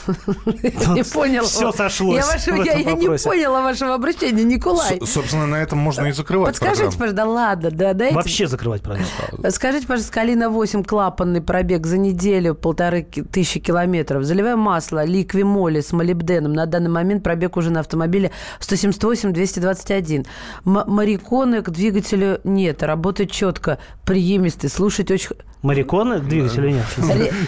Не 0.07 1.03
понял. 1.03 1.43
Все 1.43 1.73
сошлось 1.73 2.23
Я 2.47 2.75
не 2.75 2.95
поняла 2.95 3.61
вашего 3.61 3.95
обращения, 3.95 4.45
Николай. 4.45 5.01
Собственно, 5.05 5.47
на 5.47 5.55
этом 5.55 5.79
можно 5.79 6.05
и 6.05 6.13
закрывать 6.13 6.57
Подскажите, 6.57 6.97
пожалуйста, 6.97 7.25
ладно, 7.25 7.69
да, 7.71 7.93
дайте. 7.93 8.15
Вообще 8.15 8.47
закрывать 8.47 8.81
правильно. 8.83 9.05
Скажите, 9.49 9.85
пожалуйста, 9.85 10.13
Калина 10.13 10.49
8, 10.49 10.85
клапанный 10.85 11.41
пробег 11.41 11.87
за 11.87 11.97
неделю, 11.97 12.55
полторы 12.55 13.03
тысячи 13.03 13.59
километров. 13.59 14.23
Заливаем 14.23 14.59
масло, 14.59 15.03
ликвимоли 15.03 15.81
с 15.81 15.91
молибденом. 15.91 16.53
На 16.53 16.67
данный 16.67 16.89
момент 16.89 17.21
пробег 17.21 17.57
уже 17.57 17.69
на 17.69 17.81
автомобиле 17.81 18.31
178-221. 18.61 20.25
Мариконы 20.63 21.61
к 21.61 21.69
двигателю 21.69 22.39
нет, 22.45 22.81
работает 22.81 23.29
четко 23.29 23.56
четко, 23.57 23.79
приемистый, 24.05 24.69
слушать 24.69 25.11
очень... 25.11 25.31
Мариконы 25.63 26.19
к 26.19 26.23
двигателю 26.25 26.69
нет? 26.69 26.85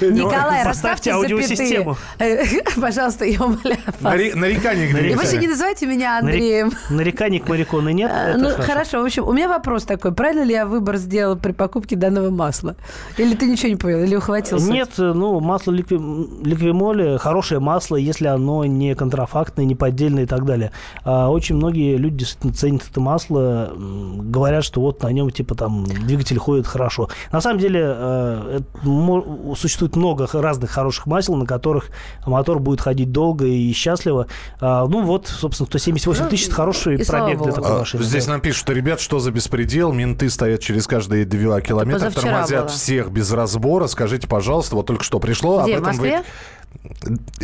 Николай, 0.02 0.64
расставьте 0.64 1.12
аудиосистему. 1.12 1.96
Пожалуйста, 2.82 3.26
я 3.26 3.42
умоляю 3.42 3.80
вас. 4.00 4.14
Нарекание 4.36 4.88
к 4.88 4.92
двигателю. 4.92 5.12
И 5.12 5.16
вообще 5.16 5.38
не 5.38 5.48
называйте 5.48 5.86
меня 5.86 6.18
Андреем. 6.20 6.72
Нареканий 6.90 7.40
к 7.40 7.48
Мариконы 7.48 7.94
нет? 7.94 8.12
Ну, 8.38 8.50
хорошо. 8.58 9.02
В 9.02 9.06
общем, 9.06 9.28
у 9.28 9.34
меня 9.34 9.48
вопрос 9.48 9.84
такой. 9.84 10.12
Правильно 10.12 10.44
ли 10.44 10.54
я 10.54 10.66
выбор 10.66 10.98
сделал 10.98 11.38
при 11.38 11.52
покупке 11.52 11.96
данного 11.96 12.30
масла? 12.30 12.76
Или 13.18 13.36
ты 13.36 13.46
ничего 13.46 13.70
не 13.70 13.76
понял? 13.76 14.00
Или 14.00 14.16
ухватился? 14.16 14.72
Нет, 14.72 14.92
ну, 14.98 15.40
масло 15.40 15.72
ликвимоли, 15.72 17.18
хорошее 17.18 17.60
масло, 17.60 17.96
если 17.96 18.28
оно 18.28 18.66
не 18.66 18.96
контрафактное, 18.96 19.66
не 19.66 19.76
поддельное 19.76 20.24
и 20.24 20.28
так 20.28 20.46
далее. 20.46 20.72
А 21.04 21.30
очень 21.30 21.56
многие 21.56 21.98
люди 21.98 22.18
действительно 22.20 22.54
ценят 22.54 22.84
это 22.90 23.00
масло, 23.00 23.72
говорят, 23.76 24.64
что 24.64 24.82
вот 24.82 25.04
на 25.04 25.12
нем, 25.12 25.30
типа, 25.30 25.56
там, 25.56 25.86
двигатель 25.86 26.38
ходит 26.38 26.66
хорошо. 26.66 27.10
На 27.32 27.42
самом 27.42 27.60
деле 27.60 27.99
э, 28.00 29.56
существует 29.56 29.96
много 29.96 30.28
разных 30.32 30.72
хороших 30.72 31.06
масел, 31.06 31.36
на 31.36 31.46
которых 31.46 31.90
мотор 32.26 32.60
будет 32.60 32.82
ходить 32.82 33.12
долго 33.12 33.46
и 33.46 33.72
счастливо. 33.74 34.28
А, 34.60 34.86
ну 34.88 35.04
вот, 35.04 35.28
собственно, 35.28 35.68
178 35.68 36.24
ну, 36.24 36.30
тысяч– 36.30 36.46
это 36.48 36.56
хороший 36.56 37.06
пробег 37.06 37.42
для 37.42 37.52
такой 37.52 37.72
а, 37.72 37.80
машины. 37.80 38.04
Здесь 38.04 38.28
нам 38.28 38.42
пишут, 38.42 38.62
что, 38.62 38.74
ребят, 38.74 39.00
что 39.00 39.20
за 39.20 39.32
беспредел? 39.32 39.92
Менты 39.92 40.30
стоят 40.30 40.62
через 40.62 40.88
каждые 40.88 41.26
два 41.26 41.62
километра, 41.62 42.10
тормозят 42.12 42.66
было. 42.66 42.68
всех 42.70 43.12
без 43.12 43.32
разбора. 43.32 43.88
Скажите, 43.88 44.28
пожалуйста, 44.28 44.76
вот 44.76 44.86
только 44.86 45.04
что 45.04 45.20
пришло. 45.20 45.64
Где, 45.64 45.76
об 45.76 45.82
этом 45.82 45.84
в 45.84 45.88
Москве? 45.88 46.18
Вы... 46.20 46.26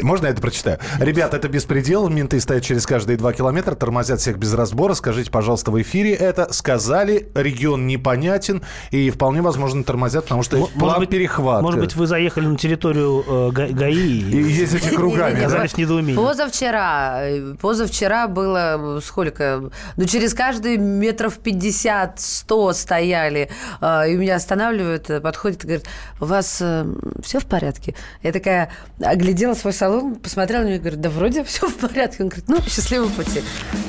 Можно 0.01 0.27
я 0.27 0.31
это 0.31 0.41
прочитаю? 0.41 0.79
Ребят, 0.99 1.33
это 1.33 1.47
беспредел. 1.49 2.07
Менты 2.09 2.39
стоят 2.39 2.63
через 2.63 2.85
каждые 2.85 3.17
два 3.17 3.33
километра, 3.33 3.75
тормозят 3.75 4.21
всех 4.21 4.37
без 4.37 4.53
разбора. 4.53 4.93
Скажите, 4.93 5.29
пожалуйста, 5.29 5.71
в 5.71 5.81
эфире 5.81 6.13
это 6.13 6.51
сказали. 6.53 7.29
Регион 7.35 7.85
непонятен 7.85 8.63
и 8.91 9.09
вполне 9.09 9.41
возможно 9.41 9.83
тормозят, 9.83 10.25
потому 10.25 10.43
что 10.43 10.57
может 10.57 10.73
план 10.75 10.99
быть, 10.99 11.09
перехват. 11.09 11.61
Может 11.61 11.79
быть, 11.79 11.95
вы 11.95 12.07
заехали 12.07 12.45
на 12.47 12.57
территорию 12.57 13.51
э, 13.55 13.71
ГАИ 13.71 14.19
и, 14.19 14.41
и 14.41 14.51
ездите 14.51 14.91
кругами. 14.91 15.39
Оказались 15.39 15.73
в 15.73 15.77
недоумении. 15.77 16.15
Позавчера, 16.15 17.21
позавчера 17.59 18.27
было 18.27 18.99
сколько? 19.03 19.69
Ну, 19.97 20.05
через 20.05 20.33
каждые 20.33 20.77
метров 20.77 21.39
50-100 21.43 22.73
стояли. 22.73 23.49
Э, 23.81 24.09
и 24.09 24.15
меня 24.15 24.35
останавливают, 24.35 25.09
подходит 25.21 25.63
и 25.63 25.67
говорит, 25.67 25.85
у 26.21 26.25
вас 26.25 26.59
э, 26.61 26.85
все 27.21 27.39
в 27.39 27.45
порядке? 27.45 27.95
Я 28.23 28.31
такая 28.31 28.71
оглядела 29.15 29.53
свой 29.53 29.73
салон, 29.73 30.15
посмотрела 30.15 30.63
на 30.63 30.67
него 30.67 30.75
и 30.75 30.79
говорит, 30.79 31.01
да 31.01 31.09
вроде 31.09 31.43
все 31.43 31.67
в 31.67 31.75
порядке. 31.75 32.23
Он 32.23 32.29
говорит, 32.29 32.47
ну, 32.47 32.61
счастливого 32.61 33.09
пути. 33.09 33.41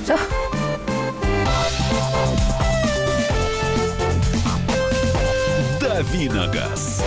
Все. 0.04 0.18
Давиногаз. 5.80 7.02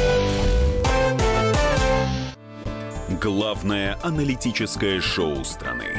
Главное 3.22 3.98
аналитическое 4.04 5.02
шоу 5.02 5.44
страны. 5.44 5.99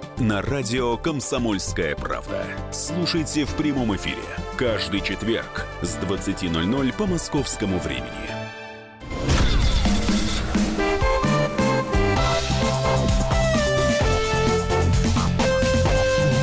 на 0.17 0.41
радио 0.41 0.97
«Комсомольская 0.97 1.95
правда». 1.95 2.45
Слушайте 2.71 3.45
в 3.45 3.53
прямом 3.55 3.95
эфире 3.95 4.21
каждый 4.57 5.01
четверг 5.01 5.65
с 5.81 5.97
20.00 5.97 6.93
по 6.95 7.05
московскому 7.05 7.79
времени. 7.79 8.07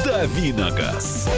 «Давиногаз» 0.05 1.29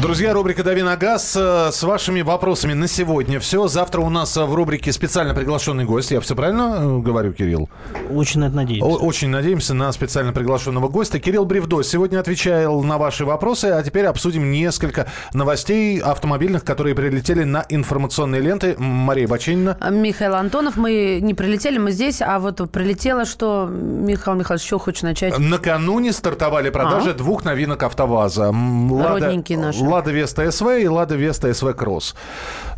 Друзья, 0.00 0.32
рубрика 0.32 0.64
«Дави 0.64 0.82
на 0.82 0.96
газ» 0.96 1.36
э, 1.36 1.70
с 1.72 1.82
вашими 1.82 2.22
вопросами 2.22 2.72
на 2.72 2.88
сегодня 2.88 3.38
все. 3.38 3.68
Завтра 3.68 4.00
у 4.00 4.08
нас 4.08 4.34
э, 4.34 4.44
в 4.46 4.54
рубрике 4.54 4.92
специально 4.92 5.34
приглашенный 5.34 5.84
гость. 5.84 6.10
Я 6.10 6.20
все 6.22 6.34
правильно 6.34 6.78
э, 6.80 6.98
говорю, 7.00 7.34
Кирилл? 7.34 7.68
Очень 8.10 8.40
на 8.40 8.46
это 8.46 8.56
надеемся. 8.56 8.86
Очень 8.86 9.28
надеемся 9.30 9.74
на 9.74 9.92
специально 9.92 10.32
приглашенного 10.32 10.88
гостя. 10.88 11.18
Кирилл 11.18 11.44
Бревдо 11.44 11.82
сегодня 11.82 12.18
отвечал 12.18 12.82
на 12.82 12.98
ваши 12.98 13.24
вопросы, 13.24 13.66
а 13.66 13.82
теперь 13.82 14.06
обсудим 14.06 14.50
несколько 14.50 15.06
новостей 15.32 16.00
автомобильных, 16.00 16.64
которые 16.64 16.94
прилетели 16.94 17.44
на 17.44 17.64
информационные 17.68 18.40
ленты. 18.40 18.74
Мария 18.78 19.28
Баченина. 19.28 19.76
Михаил 19.90 20.34
Антонов. 20.34 20.76
Мы 20.76 21.20
не 21.20 21.34
прилетели, 21.34 21.78
мы 21.78 21.92
здесь, 21.92 22.22
а 22.22 22.38
вот 22.38 22.70
прилетело, 22.70 23.24
что 23.24 23.66
Михаил 23.66 24.36
Михайлович, 24.36 24.66
что 24.66 24.78
хочешь 24.78 25.02
начать? 25.02 25.38
Накануне 25.38 26.12
стартовали 26.12 26.70
продажи 26.70 27.10
а? 27.10 27.14
двух 27.14 27.44
новинок 27.44 27.82
АвтоВАЗа. 27.82 28.50
Лада... 28.50 29.26
Родненькие 29.26 29.58
наши. 29.58 29.82
Лада 29.82 30.10
Веста 30.10 30.50
СВ 30.50 30.80
и 30.80 30.88
Лада 30.88 31.16
Веста 31.16 31.52
СВ 31.52 31.74
Кросс. 31.74 32.14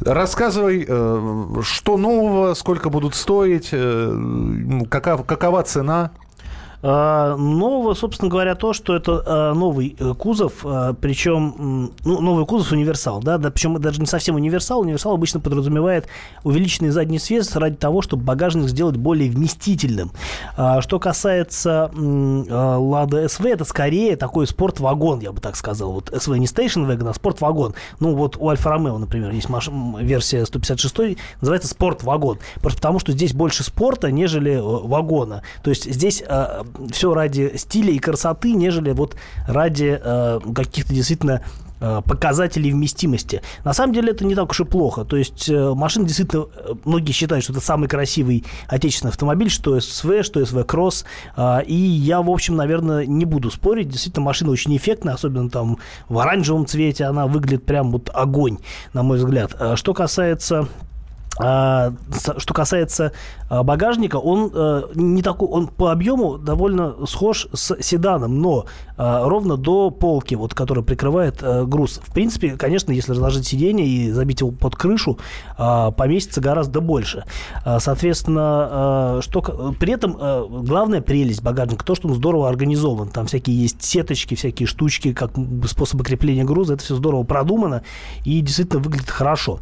Рассказывай, 0.01 0.85
э, 0.87 1.63
что 1.63 1.97
нового, 1.97 2.55
сколько 2.55 2.91
будут 2.91 3.15
стоить, 3.15 3.69
э, 3.73 4.13
какова, 5.25 5.63
цена? 5.63 6.11
А, 6.83 7.37
нового, 7.37 7.95
собственно 7.95 8.29
говоря, 8.29 8.57
то, 8.57 8.73
что 8.73 8.97
это 8.97 9.23
а, 9.25 9.55
новый 9.55 9.95
э, 9.99 10.15
кузов, 10.15 10.65
а, 10.65 10.95
причем 10.95 11.93
ну, 12.05 12.21
новый 12.21 12.45
кузов 12.45 12.73
универсал, 12.73 13.21
да, 13.23 13.39
да, 13.39 13.51
причем 13.51 13.81
даже 13.81 14.01
не 14.01 14.07
совсем 14.07 14.35
универсал. 14.35 14.81
Универсал 14.81 15.15
обычно 15.15 15.39
подразумевает 15.39 16.09
увеличенный 16.43 16.91
задний 16.91 17.21
свес 17.21 17.55
ради 17.55 17.77
того, 17.77 18.03
чтобы 18.03 18.25
багажник 18.25 18.69
сделать 18.69 18.97
более 18.97 19.31
вместительным. 19.31 20.11
Что 20.81 20.99
касается 20.99 21.91
Лада 21.95 23.29
СВ, 23.29 23.47
это 23.47 23.65
скорее 23.65 24.17
такой 24.17 24.47
спорт-вагон, 24.47 25.21
я 25.21 25.33
бы 25.33 25.41
так 25.41 25.57
сказал. 25.57 25.93
Вот 25.93 26.13
СВ 26.17 26.37
не 26.37 26.47
Station 26.47 26.89
Wagon, 26.89 27.09
а 27.09 27.15
спорт-вагон. 27.15 27.75
Ну, 28.01 28.15
вот 28.17 28.37
у 28.37 28.49
Альфа 28.49 28.71
Ромео, 28.71 28.99
например, 28.99 29.31
есть 29.31 29.49
версия 30.01 30.45
156, 30.45 31.19
называется 31.41 31.69
спорт-вагон. 31.69 32.39
Просто 32.61 32.79
потому, 32.79 32.99
что 32.99 33.13
здесь 33.13 33.33
больше 33.33 33.63
спорта, 33.63 34.11
нежели 34.11 34.53
э, 34.53 34.61
вагона. 34.61 35.43
То 35.63 35.71
есть 35.71 35.91
здесь 35.91 36.23
все 36.91 37.15
ради 37.15 37.53
стиля 37.57 37.93
и 37.93 37.99
красоты, 37.99 38.53
нежели 38.53 38.93
вот 38.93 39.17
ради 39.47 40.01
э, 40.03 40.41
каких-то 40.55 40.95
действительно 40.95 41.43
э, 41.81 42.01
показателей 42.05 42.73
вместимости. 42.73 43.43
На 43.65 43.73
самом 43.73 43.93
деле 43.93 44.13
это 44.13 44.25
не 44.25 44.35
так 44.35 44.51
уж 44.51 44.61
и 44.61 44.65
плохо. 44.65 45.05
То 45.05 45.17
есть 45.17 45.49
э, 45.49 45.75
машина 45.75 46.07
действительно, 46.07 46.47
э, 46.55 46.75
многие 46.85 47.13
считают, 47.13 47.45
что 47.45 47.53
это 47.53 47.63
самый 47.63 47.89
красивый 47.89 48.45
отечественный 48.69 49.11
автомобиль, 49.11 49.51
что 49.51 49.81
СВ, 49.81 50.23
что 50.23 50.45
СВ 50.45 50.65
Кросс. 50.65 51.05
И 51.67 51.75
я, 51.75 52.23
в 52.23 52.31
общем, 52.31 52.57
наверное, 52.57 53.07
не 53.07 53.25
буду 53.25 53.51
спорить. 53.51 53.89
Действительно, 53.89 54.25
машина 54.25 54.51
очень 54.53 54.77
эффектная, 54.77 55.15
особенно 55.15 55.51
там 55.51 55.79
в 56.09 56.19
оранжевом 56.19 56.67
цвете. 56.67 57.05
Она 57.05 57.27
выглядит 57.27 57.65
прям 57.65 57.91
вот 57.91 58.11
огонь, 58.13 58.59
на 58.93 59.03
мой 59.03 59.19
взгляд. 59.19 59.57
Что 59.75 59.95
касается 59.95 60.61
а, 60.61 60.69
что 61.35 62.55
касается 62.55 63.13
а, 63.49 63.63
багажника, 63.63 64.17
он 64.17 64.51
э, 64.53 64.83
не 64.95 65.23
такой, 65.23 65.49
он 65.49 65.67
по 65.67 65.91
объему 65.91 66.37
довольно 66.39 67.07
схож 67.07 67.49
с 67.53 67.77
седаном, 67.83 68.41
но 68.41 68.67
а, 68.97 69.29
ровно 69.29 69.57
до 69.57 69.91
полки, 69.91 70.35
вот, 70.35 70.55
которая 70.55 70.85
прикрывает 70.85 71.43
э, 71.43 71.65
груз. 71.65 72.01
В 72.03 72.13
принципе, 72.13 72.57
конечно, 72.57 72.93
если 72.93 73.13
разложить 73.13 73.47
сиденье 73.47 73.87
и 73.87 74.11
забить 74.11 74.41
его 74.41 74.53
под 74.53 74.77
крышу, 74.77 75.19
поместится 75.97 76.41
гораздо 76.41 76.81
больше. 76.81 77.25
Соответственно, 77.79 79.21
что 79.23 79.75
при 79.79 79.93
этом 79.93 80.65
главная 80.65 81.01
прелесть 81.01 81.43
багажника 81.43 81.85
то, 81.85 81.95
что 81.95 82.09
он 82.09 82.15
здорово 82.15 82.49
организован. 82.49 83.09
Там 83.09 83.27
всякие 83.27 83.61
есть 83.61 83.83
сеточки, 83.83 84.35
всякие 84.35 84.67
штучки, 84.67 85.13
как 85.13 85.33
способы 85.67 86.05
крепления 86.05 86.45
груза. 86.45 86.75
Это 86.75 86.83
все 86.83 86.97
здорово 86.97 87.25
продумано 87.25 87.83
и 88.25 88.41
действительно 88.41 88.81
выглядит 88.81 89.11
хорошо. 89.11 89.59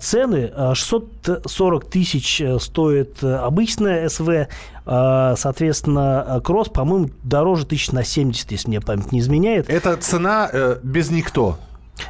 Цены 0.00 0.52
640 0.74 1.84
тысяч 1.86 2.40
э, 2.40 2.58
стоит 2.58 3.22
э, 3.22 3.34
обычная 3.34 4.08
СВ, 4.08 4.48
а, 4.86 5.34
соответственно, 5.36 6.40
кросс, 6.44 6.68
по-моему, 6.68 7.10
дороже 7.22 7.66
тысяч 7.66 7.90
на 7.92 8.04
70, 8.04 8.50
если 8.52 8.68
мне 8.68 8.80
память 8.80 9.12
не 9.12 9.20
изменяет. 9.20 9.68
Это 9.70 9.96
цена 9.96 10.48
э, 10.52 10.78
без 10.82 11.10
никто? 11.10 11.58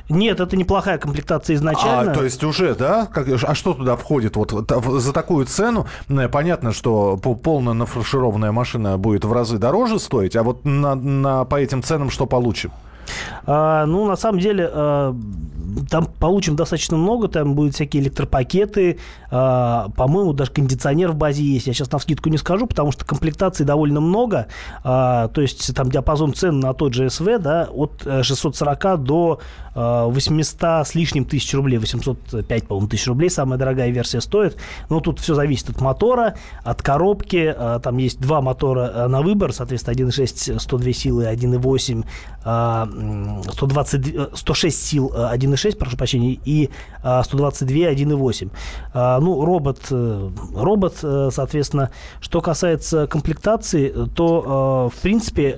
Нет, 0.09 0.41
это 0.41 0.57
неплохая 0.57 0.99
комплектация 0.99 1.57
изначально. 1.57 2.13
А, 2.13 2.15
то 2.15 2.25
есть 2.25 2.43
уже, 2.45 2.75
да? 2.75 3.07
Как, 3.07 3.29
а 3.29 3.55
что 3.55 3.75
туда 3.75 3.97
входит? 3.97 4.37
Вот 4.37 4.53
за 4.53 5.13
такую 5.13 5.47
цену 5.47 5.87
понятно, 6.33 6.73
что 6.73 7.17
полная 7.17 7.75
нафаршированная 7.75 8.53
машина 8.53 8.99
будет 8.99 9.25
в 9.25 9.33
разы 9.33 9.59
дороже 9.59 9.99
стоить, 9.99 10.37
а 10.37 10.43
вот 10.43 10.65
на, 10.65 10.95
на, 10.95 11.45
по 11.45 11.57
этим 11.57 11.83
ценам 11.83 12.11
что 12.11 12.27
получим? 12.27 12.71
А, 13.47 13.85
ну, 13.87 14.07
на 14.07 14.17
самом 14.17 14.41
деле, 14.41 14.69
а, 14.73 15.15
там 15.91 16.07
получим 16.07 16.57
достаточно 16.57 16.97
много, 16.97 17.29
там 17.29 17.55
будут 17.55 17.75
всякие 17.75 18.03
электропакеты, 18.03 18.99
а, 19.31 19.89
по-моему, 19.97 20.33
даже 20.33 20.51
кондиционер 20.51 21.13
в 21.13 21.17
базе 21.17 21.43
есть. 21.43 21.67
Я 21.67 21.75
сейчас 21.75 21.91
на 21.91 21.99
скидку 21.99 22.29
не 22.29 22.39
скажу, 22.39 22.67
потому 22.67 22.93
что 22.93 23.05
комплектаций 23.05 23.67
довольно 23.67 24.01
много, 24.01 24.47
а, 24.83 25.29
то 25.29 25.41
есть 25.41 25.75
там 25.75 25.91
диапазон 25.91 26.35
цен 26.35 26.61
на 26.61 26.75
тот 26.75 26.95
же 26.95 27.11
СВ, 27.11 27.39
да, 27.39 27.69
от 27.71 28.03
640 28.03 28.85
э, 28.85 28.97
до 28.99 29.41
800 29.75 30.65
а, 30.65 30.85
с 30.85 30.95
лишним 30.95 31.25
тысяч 31.25 31.53
рублей, 31.55 31.79
805, 31.79 32.67
по-моему, 32.67 32.89
тысяч 32.89 33.07
рублей 33.07 33.29
самая 33.29 33.59
дорогая 33.59 33.91
версия 33.91 34.21
стоит. 34.21 34.57
Но 34.89 35.01
тут 35.01 35.19
все 35.19 35.35
зависит 35.35 35.71
от 35.71 35.81
мотора, 35.81 36.37
от 36.63 36.83
коробки. 36.83 37.55
А, 37.57 37.81
там 37.81 37.99
есть 37.99 38.21
два 38.21 38.41
мотора 38.41 38.91
а, 38.95 39.09
на 39.09 39.23
выбор, 39.23 39.53
соответственно, 39.53 39.95
1.6 39.95 40.61
102 40.61 40.93
силы, 40.93 41.25
1.8 41.25 42.05
120, 42.45 44.39
106 44.39 44.87
сил 44.87 45.13
1.6, 45.55 45.77
прошу 45.77 45.97
прощения, 45.97 46.39
и 46.45 46.71
122 47.01 47.77
1.8. 47.93 48.51
Ну, 49.21 49.45
робот, 49.45 49.81
э, 49.91 50.31
робот, 50.55 50.97
э, 51.03 51.31
соответственно, 51.33 51.91
что 52.21 52.41
касается 52.41 53.07
комплектации, 53.07 53.93
то, 54.15 54.91
в 54.95 55.03
принципе, 55.03 55.57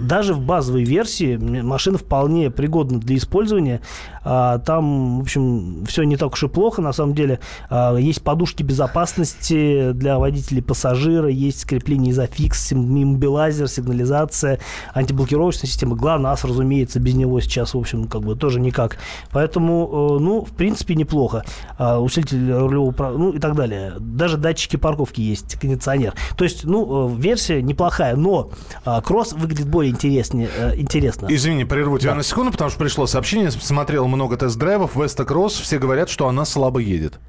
даже 0.00 0.34
в 0.34 0.40
базовой 0.40 0.84
версии 0.84 1.36
машина 1.36 1.98
вполне 1.98 2.50
пригодна 2.50 2.98
для 2.98 3.16
использования. 3.16 3.80
А, 4.15 4.15
там, 4.26 5.18
в 5.18 5.20
общем, 5.22 5.84
все 5.86 6.02
не 6.02 6.16
так 6.16 6.32
уж 6.32 6.42
и 6.42 6.48
плохо. 6.48 6.82
На 6.82 6.92
самом 6.92 7.14
деле 7.14 7.40
а, 7.70 7.94
есть 7.96 8.22
подушки 8.22 8.62
безопасности 8.62 9.92
для 9.92 10.18
водителей 10.18 10.62
пассажира, 10.62 11.28
есть 11.28 11.60
скрепление 11.60 12.12
изофикс, 12.12 12.72
иммобилайзер, 12.72 13.68
сигнализация, 13.68 14.58
антиблокировочная 14.94 15.68
система. 15.68 15.96
ГЛОНАСС, 15.96 16.44
разумеется, 16.44 17.00
без 17.00 17.14
него 17.14 17.40
сейчас, 17.40 17.74
в 17.74 17.78
общем, 17.78 18.06
как 18.08 18.22
бы 18.22 18.36
тоже 18.36 18.60
никак. 18.60 18.98
Поэтому, 19.30 20.16
э, 20.18 20.22
ну, 20.22 20.44
в 20.44 20.52
принципе, 20.52 20.94
неплохо. 20.94 21.44
А, 21.78 22.00
усилитель 22.00 22.52
рулевого 22.52 22.94
ну 23.16 23.30
и 23.30 23.38
так 23.38 23.54
далее. 23.54 23.94
Даже 23.98 24.36
датчики 24.36 24.76
парковки 24.76 25.20
есть, 25.20 25.58
кондиционер. 25.58 26.14
То 26.36 26.44
есть, 26.44 26.64
ну, 26.64 27.08
э, 27.08 27.14
версия 27.16 27.62
неплохая, 27.62 28.16
но 28.16 28.50
кросс 29.04 29.32
выглядит 29.32 29.68
более 29.68 29.92
интереснее, 29.92 30.48
э, 30.56 30.76
интересно. 30.76 31.26
Извини, 31.28 31.64
прерву 31.64 31.98
тебя 31.98 32.10
да. 32.10 32.16
на 32.16 32.22
секунду, 32.22 32.52
потому 32.52 32.70
что 32.70 32.78
пришло 32.78 33.06
сообщение 33.06 33.50
смотрел 33.50 34.06
много 34.16 34.36
тест-драйвов, 34.36 34.96
Веста 34.96 35.24
Кросс, 35.24 35.54
все 35.54 35.78
говорят, 35.78 36.08
что 36.08 36.26
она 36.26 36.44
слабо 36.44 36.80
едет. 36.80 37.20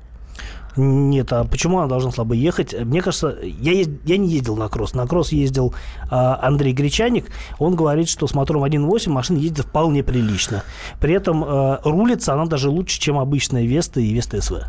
Нет, 0.78 1.34
а 1.34 1.44
почему 1.44 1.80
она 1.80 1.88
должна 1.88 2.12
слабо 2.12 2.36
ехать? 2.36 2.74
Мне 2.74 3.02
кажется, 3.02 3.38
я, 3.42 3.74
езд... 3.74 3.90
я 4.06 4.18
не 4.18 4.30
ездил 4.30 4.56
на 4.56 4.70
кросс. 4.70 4.94
На 4.94 5.08
кросс 5.08 5.32
ездил 5.32 5.74
а, 6.10 6.40
Андрей 6.42 6.72
Гречаник. 6.72 7.26
Он 7.58 7.76
говорит, 7.76 8.08
что 8.10 8.28
с 8.28 8.36
мотором 8.36 8.64
1.8 8.64 9.10
машина 9.10 9.38
ездит 9.40 9.66
вполне 9.66 10.04
прилично. 10.04 10.64
При 11.00 11.16
этом 11.16 11.44
а, 11.44 11.82
рулится 11.84 12.34
она 12.34 12.46
даже 12.46 12.70
лучше, 12.70 13.00
чем 13.00 13.18
обычная 13.18 13.64
Веста 13.64 14.00
и 14.00 14.14
Веста 14.14 14.40
СВ. 14.40 14.68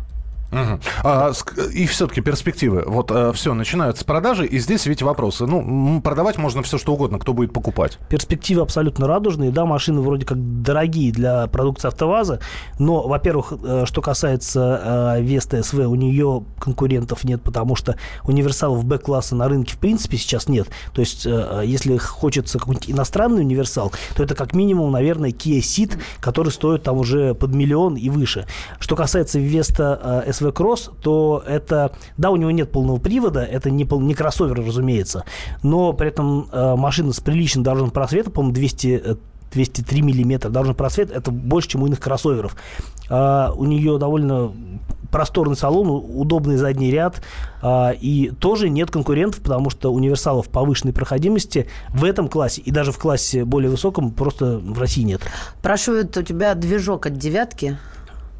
Угу. 0.51 0.79
А, 1.03 1.31
и 1.73 1.85
все-таки 1.85 2.21
перспективы. 2.21 2.83
Вот 2.85 3.11
а, 3.11 3.31
все, 3.33 3.53
начинаются 3.53 4.03
продажи, 4.05 4.45
и 4.45 4.57
здесь 4.59 4.85
ведь 4.85 5.01
вопросы. 5.01 5.45
Ну, 5.45 6.01
продавать 6.01 6.37
можно 6.37 6.63
все, 6.63 6.77
что 6.77 6.93
угодно, 6.93 7.19
кто 7.19 7.33
будет 7.33 7.53
покупать. 7.53 7.99
Перспективы 8.09 8.61
абсолютно 8.61 9.07
радужные. 9.07 9.51
Да, 9.51 9.65
машины 9.65 10.01
вроде 10.01 10.25
как 10.25 10.61
дорогие 10.61 11.11
для 11.11 11.47
продукции 11.47 11.87
АвтоВАЗа, 11.87 12.39
но, 12.79 13.07
во-первых, 13.07 13.53
э, 13.63 13.83
что 13.85 14.01
касается 14.01 15.17
э, 15.17 15.21
Веста 15.21 15.61
СВ, 15.61 15.79
у 15.79 15.95
нее 15.95 16.43
конкурентов 16.59 17.23
нет, 17.23 17.41
потому 17.41 17.75
что 17.75 17.95
универсалов 18.23 18.83
Б-класса 18.85 19.35
на 19.35 19.47
рынке 19.47 19.75
в 19.75 19.77
принципе 19.77 20.17
сейчас 20.17 20.47
нет. 20.47 20.67
То 20.93 21.01
есть, 21.01 21.25
э, 21.25 21.61
если 21.65 21.97
хочется 21.97 22.57
какой-нибудь 22.57 22.89
иностранный 22.89 23.41
универсал, 23.41 23.91
то 24.15 24.23
это 24.23 24.33
как 24.35 24.53
минимум, 24.53 24.91
наверное, 24.91 25.29
Kia 25.29 25.59
Ceed, 25.59 25.99
который 26.19 26.51
стоит 26.51 26.83
там 26.83 26.97
уже 26.97 27.35
под 27.35 27.53
миллион 27.53 27.95
и 27.95 28.09
выше. 28.09 28.47
Что 28.79 28.95
касается 28.95 29.39
Веста 29.39 30.23
SV 30.39 30.53
Cross, 30.53 30.91
то 31.01 31.43
это, 31.47 31.91
да, 32.17 32.29
у 32.31 32.35
него 32.35 32.51
нет 32.51 32.71
полного 32.71 32.97
привода, 32.97 33.43
это 33.43 33.69
не, 33.69 33.83
не 33.83 34.13
кроссовер, 34.13 34.65
разумеется, 34.65 35.25
но 35.63 35.93
при 35.93 36.09
этом 36.09 36.47
э, 36.51 36.75
машина 36.75 37.13
с 37.13 37.19
приличным 37.19 37.63
дорожным 37.63 37.91
просветом, 37.91 38.33
по-моему, 38.33 38.53
200 38.53 39.17
203 39.51 40.01
миллиметра 40.01 40.49
дорожный 40.49 40.75
просвет, 40.75 41.11
это 41.11 41.31
больше, 41.31 41.69
чем 41.69 41.83
у 41.83 41.87
иных 41.87 41.99
кроссоверов. 41.99 42.55
А, 43.09 43.51
у 43.55 43.65
нее 43.65 43.97
довольно 43.97 44.51
просторный 45.11 45.55
салон, 45.55 45.89
удобный 45.89 46.57
задний 46.57 46.91
ряд, 46.91 47.21
а, 47.61 47.91
и 47.91 48.29
тоже 48.29 48.69
нет 48.69 48.91
конкурентов, 48.91 49.41
потому 49.41 49.69
что 49.69 49.91
универсалов 49.91 50.49
повышенной 50.49 50.93
проходимости 50.93 51.67
в 51.89 52.03
этом 52.03 52.27
классе 52.27 52.61
и 52.61 52.71
даже 52.71 52.91
в 52.91 52.99
классе 52.99 53.43
более 53.43 53.71
высоком 53.71 54.11
просто 54.11 54.59
в 54.59 54.79
России 54.79 55.01
нет. 55.01 55.21
Спрашивают, 55.59 56.15
у 56.15 56.21
тебя 56.21 56.53
движок 56.53 57.07
от 57.07 57.17
девятки? 57.17 57.77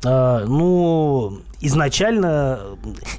А, 0.06 0.46
ну, 0.46 1.40
изначально 1.62 2.60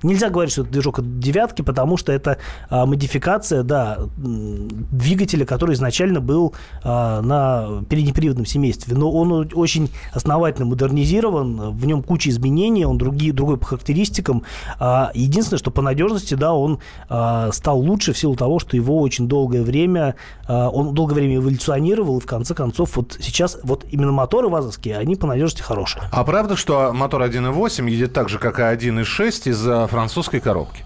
нельзя 0.02 0.30
говорить, 0.30 0.52
что 0.52 0.62
это 0.62 0.70
движок 0.70 0.98
от 0.98 1.18
девятки, 1.18 1.62
потому 1.62 1.96
что 1.96 2.12
это 2.12 2.38
а, 2.68 2.86
модификация, 2.86 3.62
да, 3.62 3.98
двигателя, 4.16 5.44
который 5.44 5.74
изначально 5.74 6.20
был 6.20 6.54
а, 6.82 7.20
на 7.20 7.82
переднеприводном 7.88 8.46
семействе. 8.46 8.96
Но 8.96 9.10
он 9.10 9.50
очень 9.54 9.90
основательно 10.12 10.66
модернизирован, 10.66 11.70
в 11.76 11.86
нем 11.86 12.02
куча 12.02 12.30
изменений, 12.30 12.84
он 12.84 12.98
другие, 12.98 13.32
другой 13.32 13.58
по 13.58 13.66
характеристикам. 13.66 14.44
А, 14.78 15.10
единственное, 15.14 15.58
что 15.58 15.70
по 15.70 15.82
надежности, 15.82 16.34
да, 16.34 16.54
он 16.54 16.78
а, 17.08 17.50
стал 17.52 17.78
лучше 17.78 18.12
в 18.12 18.18
силу 18.18 18.36
того, 18.36 18.58
что 18.58 18.76
его 18.76 19.00
очень 19.00 19.28
долгое 19.28 19.62
время, 19.62 20.14
а, 20.46 20.68
он 20.68 20.94
долгое 20.94 21.14
время 21.14 21.36
эволюционировал, 21.36 22.18
и 22.18 22.20
в 22.20 22.26
конце 22.26 22.54
концов 22.54 22.96
вот 22.96 23.16
сейчас 23.20 23.58
вот 23.62 23.84
именно 23.90 24.12
моторы 24.12 24.48
вазовские, 24.48 24.96
они 24.96 25.16
по 25.16 25.26
надежности 25.26 25.62
хорошие. 25.62 26.02
А 26.10 26.24
правда, 26.24 26.56
что 26.56 26.92
мотор 26.92 27.22
1.8 27.22 27.88
едет 27.90 28.12
так 28.12 28.29
же, 28.30 28.38
как 28.38 28.58
и 28.58 28.62
1.6 28.62 29.50
из-за 29.50 29.86
французской 29.86 30.40
коробки. 30.40 30.84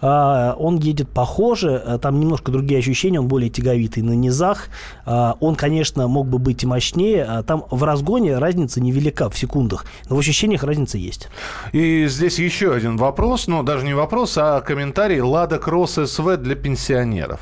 А, 0.00 0.54
он 0.58 0.78
едет 0.78 1.08
похоже, 1.08 1.82
э, 1.84 1.98
там 2.00 2.20
немножко 2.20 2.52
другие 2.52 2.78
ощущения, 2.78 3.20
он 3.20 3.28
более 3.28 3.50
тяговитый 3.50 4.02
на 4.02 4.12
низах. 4.12 4.68
А, 5.04 5.36
он, 5.40 5.54
конечно, 5.54 6.06
мог 6.08 6.28
бы 6.28 6.38
быть 6.38 6.62
и 6.62 6.66
мощнее. 6.66 7.24
А 7.24 7.42
там 7.42 7.64
в 7.70 7.82
разгоне 7.82 8.38
разница 8.38 8.80
невелика 8.80 9.30
в 9.30 9.38
секундах, 9.38 9.86
но 10.08 10.16
в 10.16 10.18
ощущениях 10.18 10.62
разница 10.62 10.98
есть. 10.98 11.28
И 11.72 12.06
здесь 12.08 12.38
еще 12.38 12.74
один 12.74 12.96
вопрос, 12.96 13.46
но 13.46 13.62
даже 13.62 13.84
не 13.84 13.94
вопрос, 13.94 14.36
а 14.38 14.60
комментарий 14.60 15.20
«Лада 15.20 15.58
Кросс 15.58 15.98
СВ 16.04 16.36
для 16.36 16.54
пенсионеров». 16.54 17.40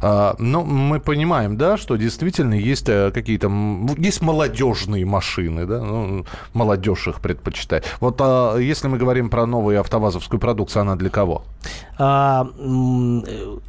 А, 0.00 0.36
но 0.38 0.64
мы 0.64 1.00
понимаем, 1.00 1.56
да, 1.56 1.76
что 1.76 1.96
действительно 1.96 2.54
есть 2.54 2.88
э, 2.88 3.10
какие-то... 3.12 3.50
Есть 3.96 4.22
молодежные 4.22 5.04
машины, 5.04 5.66
да, 5.66 5.80
ну, 5.80 6.24
молодежь 6.52 7.08
их 7.08 7.20
предпочитает. 7.20 7.84
Вот 8.00 8.16
а, 8.20 8.56
если 8.56 8.88
мы 8.88 8.98
говорим 8.98 9.30
про 9.30 9.46
новую 9.46 9.80
автовазовскую 9.80 10.40
продукцию, 10.40 10.82
она 10.82 10.96
для 10.96 11.10
кого? 11.10 11.44
А, 11.98 12.48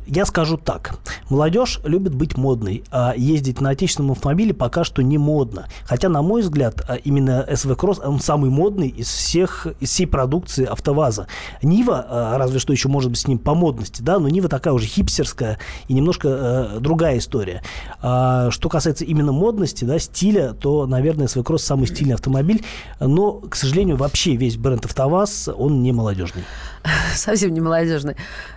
я 0.06 0.26
скажу 0.26 0.58
так. 0.58 1.00
Молодежь 1.30 1.80
любит 1.84 2.14
быть 2.14 2.38
модной, 2.38 2.84
а 2.92 3.14
ездить 3.16 3.60
на 3.60 3.72
отечественном 3.72 4.12
автомобиле 4.12 4.54
пока 4.54 4.84
что 4.84 5.02
не 5.02 5.18
модно. 5.18 5.68
Хотя, 5.86 6.10
на 6.10 6.22
мой 6.22 6.42
взгляд, 6.42 6.84
а, 6.88 6.96
именно 6.96 7.46
SV 7.50 7.76
Cross, 7.76 8.06
он 8.06 8.20
самый 8.20 8.52
модный 8.52 8.90
из 8.90 9.08
всех, 9.08 9.68
из 9.80 9.90
всей 9.90 10.06
продукции 10.06 10.66
АвтоВАЗа. 10.66 11.28
Нива, 11.64 12.06
а, 12.08 12.38
разве 12.38 12.60
что 12.60 12.72
еще 12.72 12.88
может 12.88 13.10
быть 13.10 13.20
с 13.20 13.28
ним 13.28 13.40
по 13.40 13.56
модности, 13.56 14.02
да, 14.02 14.20
но 14.20 14.30
Нива 14.30 14.48
такая 14.48 14.74
уже 14.74 14.86
хипстерская 14.86 15.58
и 15.88 15.94
немножко 15.94 16.19
э, 16.24 16.78
другая 16.80 17.18
история. 17.18 17.62
А, 18.02 18.52
что 18.52 18.70
касается 18.70 19.06
именно 19.06 19.32
модности, 19.32 19.86
да, 19.86 20.00
стиля, 20.00 20.54
то, 20.54 20.86
наверное, 20.86 21.28
Cross 21.28 21.60
самый 21.60 21.88
стильный 21.88 22.16
автомобиль, 22.16 22.64
но, 23.00 23.34
к 23.34 23.56
сожалению, 23.56 23.98
вообще 23.98 24.36
весь 24.36 24.58
бренд 24.58 24.86
АвтоВАЗ, 24.86 25.50
он 25.56 25.84
не 25.84 25.92
молодежный. 25.92 26.44
Совсем 27.16 27.54
не 27.54 27.62
молодежный. 27.62 28.16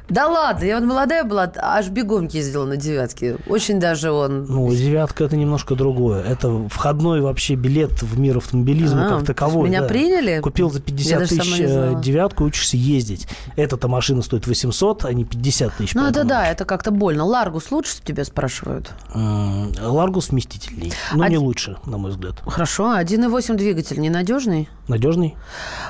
Да 0.09 0.27
ладно, 0.27 0.65
я 0.65 0.79
вот 0.79 0.87
молодая 0.87 1.25
была, 1.25 1.51
аж 1.57 1.89
бегом 1.89 2.27
ездила 2.27 2.67
на 2.67 2.77
девятке. 2.77 3.37
Очень 3.47 3.81
даже 3.81 4.11
он... 4.11 4.45
Ну, 4.45 4.73
девятка 4.75 5.25
это 5.25 5.37
немножко 5.37 5.75
другое. 5.75 6.23
Это 6.23 6.69
входной 6.69 7.21
вообще 7.21 7.55
билет 7.55 8.03
в 8.03 8.19
мир 8.19 8.37
автомобилизма 8.39 9.07
а, 9.07 9.09
как 9.17 9.27
таковой. 9.27 9.69
Меня 9.69 9.83
да. 9.83 9.89
приняли? 9.89 10.41
Купил 10.41 10.71
за 10.71 10.81
50 10.81 11.29
тысяч 11.29 11.61
э, 11.61 11.95
девятку, 12.03 12.45
учишься 12.45 12.77
ездить. 12.77 13.27
Эта-то 13.57 13.89
машина 13.89 14.23
стоит 14.23 14.47
800, 14.47 15.05
а 15.05 15.13
не 15.13 15.25
50 15.25 15.75
тысяч. 15.75 15.95
Ну, 15.95 16.07
это 16.07 16.25
да, 16.25 16.47
это 16.47 16.65
как-то 16.65 16.91
больно. 16.91 17.25
Ларгус 17.25 17.71
лучше 17.71 18.03
тебя 18.05 18.25
спрашивают? 18.25 18.93
Ларгус 19.15 20.31
вместительней, 20.31 20.93
но 21.15 21.25
а... 21.25 21.29
не 21.29 21.39
лучше, 21.39 21.79
на 21.87 21.97
мой 21.97 22.11
взгляд. 22.11 22.35
Хорошо. 22.47 22.99
1.8 22.99 23.57
двигатель 23.57 24.01
ненадежный? 24.01 24.69
Надежный. 24.89 25.37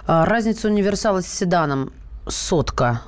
А, 0.07 0.27
разница 0.27 0.69
универсала 0.69 1.23
с 1.23 1.27
седаном 1.27 1.93
сотка, 2.27 3.03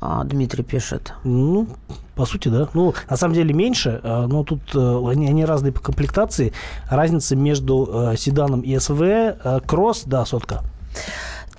а, 0.00 0.24
Дмитрий 0.24 0.62
пишет. 0.62 1.14
Ну, 1.24 1.68
по 2.14 2.26
сути, 2.26 2.48
да. 2.48 2.68
Ну, 2.74 2.94
на 3.08 3.16
самом 3.16 3.34
деле 3.34 3.52
меньше, 3.54 4.00
а, 4.02 4.26
но 4.26 4.44
тут 4.44 4.60
э, 4.74 5.08
они, 5.10 5.28
они 5.28 5.44
разные 5.44 5.72
по 5.72 5.80
комплектации. 5.80 6.52
Разница 6.88 7.36
между 7.36 7.88
э, 8.12 8.16
седаном 8.16 8.60
и 8.60 8.78
SW, 8.78 9.02
э, 9.02 9.60
кросс, 9.66 10.04
да, 10.04 10.24
сотка. 10.24 10.62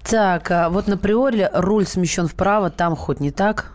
Так, 0.04 0.52
а 0.52 0.70
вот 0.70 0.88
на 0.88 0.98
приоре 0.98 1.50
руль 1.54 1.86
смещен 1.86 2.28
вправо, 2.28 2.70
там 2.70 2.96
хоть 2.96 3.20
не 3.20 3.32
так? 3.32 3.74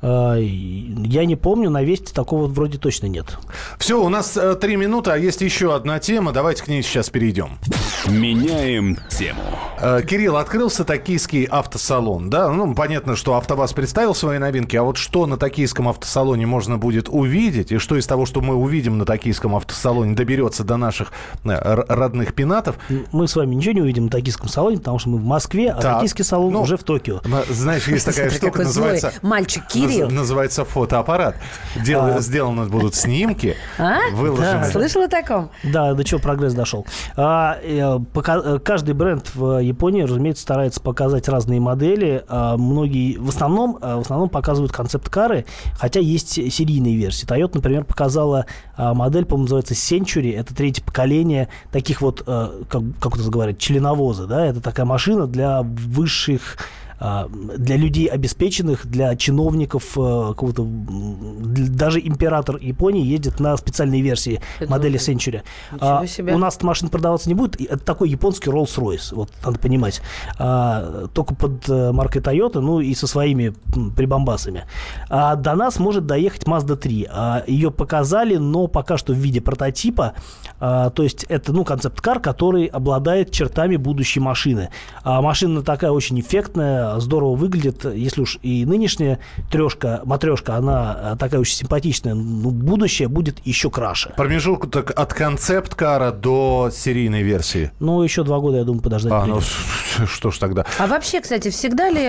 А, 0.00 0.36
я 0.36 1.24
не 1.24 1.36
помню, 1.36 1.70
на 1.70 1.82
Вести 1.82 2.12
такого 2.12 2.46
вроде 2.46 2.78
точно 2.78 3.06
нет. 3.06 3.36
Все, 3.78 4.00
у 4.02 4.08
нас 4.08 4.36
э, 4.36 4.54
три 4.54 4.76
минуты, 4.76 5.10
а 5.10 5.16
есть 5.16 5.40
еще 5.40 5.74
одна 5.74 5.98
тема. 5.98 6.32
Давайте 6.32 6.62
к 6.62 6.68
ней 6.68 6.82
сейчас 6.82 7.10
перейдем. 7.10 7.58
Меняем 8.06 8.98
тему. 9.10 9.40
Э, 9.80 10.02
Кирилл, 10.02 10.36
открылся 10.36 10.84
токийский 10.84 11.44
автосалон, 11.44 12.30
да? 12.30 12.50
Ну, 12.50 12.74
понятно, 12.74 13.16
что 13.16 13.34
АвтоВАЗ 13.34 13.72
представил 13.72 14.14
свои 14.14 14.38
новинки, 14.38 14.76
а 14.76 14.84
вот 14.84 14.98
что 14.98 15.26
на 15.26 15.36
токийском 15.36 15.88
автосалоне 15.88 16.46
можно 16.46 16.78
будет 16.78 17.08
увидеть, 17.08 17.72
и 17.72 17.78
что 17.78 17.96
из 17.96 18.06
того, 18.06 18.24
что 18.24 18.40
мы 18.40 18.54
увидим 18.54 18.98
на 18.98 19.04
токийском 19.04 19.56
автосалоне, 19.56 20.14
доберется 20.14 20.62
до 20.62 20.76
наших 20.76 21.12
э, 21.44 21.50
родных 21.88 22.34
пенатов? 22.34 22.78
Мы 23.10 23.26
с 23.26 23.34
вами 23.34 23.56
ничего 23.56 23.74
не 23.74 23.82
увидим 23.82 24.04
на 24.04 24.10
токийском 24.10 24.48
салоне, 24.48 24.78
потому 24.78 25.00
что 25.00 25.08
мы 25.08 25.18
в 25.18 25.24
Москве, 25.24 25.70
а 25.70 25.80
так. 25.80 25.96
токийский 25.96 26.24
салон 26.24 26.52
ну, 26.52 26.62
уже 26.62 26.76
в 26.76 26.84
Токио. 26.84 27.20
Знаешь, 27.48 27.88
есть 27.88 28.04
такая 28.06 28.30
штука, 28.30 28.62
называется... 28.62 29.12
Мальчик 29.22 29.64
Кирилл 29.88 30.10
называется 30.10 30.64
фотоаппарат. 30.64 31.36
Дел, 31.84 32.04
а. 32.04 32.20
Сделаны 32.20 32.66
будут 32.66 32.94
снимки, 32.94 33.56
а? 33.78 33.98
выложены. 34.12 34.62
Да. 34.62 34.64
Слышал 34.64 35.02
о 35.02 35.08
таком? 35.08 35.50
Да, 35.64 35.94
до 35.94 36.04
чего 36.04 36.20
прогресс 36.20 36.54
дошел. 36.54 36.86
А, 37.16 37.58
э, 37.62 37.98
пока, 38.12 38.38
э, 38.38 38.58
каждый 38.58 38.94
бренд 38.94 39.30
в 39.34 39.58
Японии, 39.58 40.02
разумеется, 40.02 40.42
старается 40.42 40.80
показать 40.80 41.28
разные 41.28 41.60
модели. 41.60 42.24
А, 42.28 42.56
многие, 42.56 43.16
в 43.16 43.28
основном, 43.28 43.78
а, 43.80 43.96
в 43.96 44.00
основном 44.00 44.28
показывают 44.28 44.72
концепт-кары, 44.72 45.44
хотя 45.74 46.00
есть 46.00 46.34
серийные 46.34 46.96
версии. 46.96 47.26
Toyota, 47.26 47.52
например, 47.54 47.84
показала 47.84 48.46
а, 48.76 48.94
модель, 48.94 49.24
по-моему, 49.24 49.44
называется 49.44 49.74
Century. 49.74 50.36
Это 50.36 50.54
третье 50.54 50.82
поколение 50.82 51.48
таких 51.72 52.00
вот, 52.00 52.22
как, 52.22 52.82
как 53.00 53.16
это 53.16 53.30
говорят, 53.30 53.58
членовоза. 53.58 54.26
Да? 54.26 54.46
Это 54.46 54.60
такая 54.60 54.86
машина 54.86 55.26
для 55.26 55.62
высших 55.62 56.58
для 57.00 57.76
людей 57.76 58.06
обеспеченных, 58.06 58.86
для 58.86 59.14
чиновников 59.16 59.96
э, 59.96 60.28
какого-то... 60.28 60.66
Даже 60.66 62.00
император 62.00 62.56
Японии 62.56 63.04
ездит 63.04 63.40
на 63.40 63.56
специальные 63.56 64.02
версии 64.02 64.40
это 64.58 64.70
модели 64.70 64.98
Century. 64.98 65.42
А, 65.80 66.04
у 66.32 66.38
нас 66.38 66.60
машин 66.62 66.88
продаваться 66.88 67.28
не 67.28 67.34
будет. 67.34 67.60
Это 67.60 67.78
такой 67.78 68.10
японский 68.10 68.50
Rolls-Royce, 68.50 69.14
вот 69.14 69.30
надо 69.44 69.58
понимать. 69.58 70.02
А, 70.38 71.06
только 71.14 71.34
под 71.34 71.68
э, 71.68 71.92
маркой 71.92 72.22
Toyota, 72.22 72.60
ну 72.60 72.80
и 72.80 72.94
со 72.94 73.06
своими 73.06 73.54
прибамбасами. 73.96 74.64
А 75.08 75.36
до 75.36 75.54
нас 75.54 75.78
может 75.78 76.06
доехать 76.06 76.44
Mazda 76.44 76.76
3. 76.76 77.08
А, 77.10 77.44
ее 77.46 77.70
показали, 77.70 78.36
но 78.36 78.66
пока 78.66 78.96
что 78.96 79.12
в 79.12 79.16
виде 79.16 79.40
прототипа. 79.40 80.14
А, 80.60 80.90
то 80.90 81.02
есть 81.02 81.24
это, 81.24 81.52
ну, 81.52 81.64
концепт-кар, 81.64 82.20
который 82.20 82.66
обладает 82.66 83.30
чертами 83.30 83.76
будущей 83.76 84.20
машины. 84.20 84.70
А 85.02 85.22
машина 85.22 85.62
такая 85.62 85.90
очень 85.90 86.18
эффектная, 86.20 86.87
здорово 86.98 87.34
выглядит. 87.34 87.84
Если 87.84 88.20
уж 88.20 88.38
и 88.42 88.64
нынешняя 88.64 89.18
трешка, 89.50 90.00
матрешка, 90.04 90.56
она 90.56 91.16
такая 91.18 91.40
очень 91.40 91.56
симпатичная, 91.56 92.14
ну, 92.14 92.50
будущее 92.50 93.08
будет 93.08 93.44
еще 93.44 93.70
краше. 93.70 94.14
Промежуток 94.16 94.92
от 94.94 95.14
концепт-кара 95.14 96.12
до 96.12 96.70
серийной 96.72 97.22
версии? 97.22 97.70
Ну, 97.80 98.02
еще 98.02 98.24
два 98.24 98.38
года, 98.40 98.58
я 98.58 98.64
думаю, 98.64 98.82
подождать. 98.82 99.12
А, 99.12 99.26
ну, 99.26 99.40
что 100.06 100.30
ж 100.30 100.38
тогда? 100.38 100.66
А 100.78 100.86
вообще, 100.86 101.20
кстати, 101.20 101.50
всегда 101.50 101.90
ли, 101.90 102.04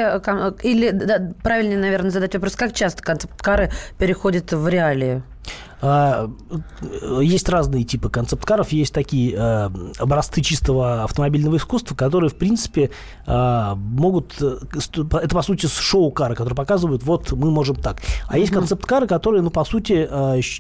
или 0.63 0.92
да, 0.92 1.34
правильнее, 1.44 1.78
наверное, 1.78 2.12
задать 2.12 2.34
вопрос, 2.34 2.56
как 2.56 2.74
часто 2.74 3.04
концепт-кары 3.04 3.72
переходят 3.98 4.52
в 4.52 4.68
реалии? 4.68 5.24
А, 5.82 6.30
есть 7.21 7.47
разные 7.47 7.84
типы 7.84 8.10
концепт-каров, 8.10 8.71
есть 8.71 8.93
такие 8.93 9.36
а, 9.38 9.71
образцы 9.97 10.41
чистого 10.41 11.04
автомобильного 11.04 11.58
искусства, 11.58 11.95
которые, 11.95 12.30
в 12.30 12.36
принципе, 12.36 12.91
а, 13.25 13.75
могут... 13.75 14.36
Э, 14.41 14.58
это, 15.21 15.36
по 15.36 15.41
сути, 15.41 15.67
шоу-кары, 15.67 16.36
которые 16.36 16.56
показывают, 16.56 17.04
вот 17.04 17.32
мы 17.32 17.52
можем 17.52 17.78
так. 17.78 17.97
А 18.28 18.38
есть 18.38 18.52
концепт-кары, 18.52 19.08
которые, 19.08 19.41
ну, 19.41 19.52
по 19.52 19.63
сути, 19.63 20.10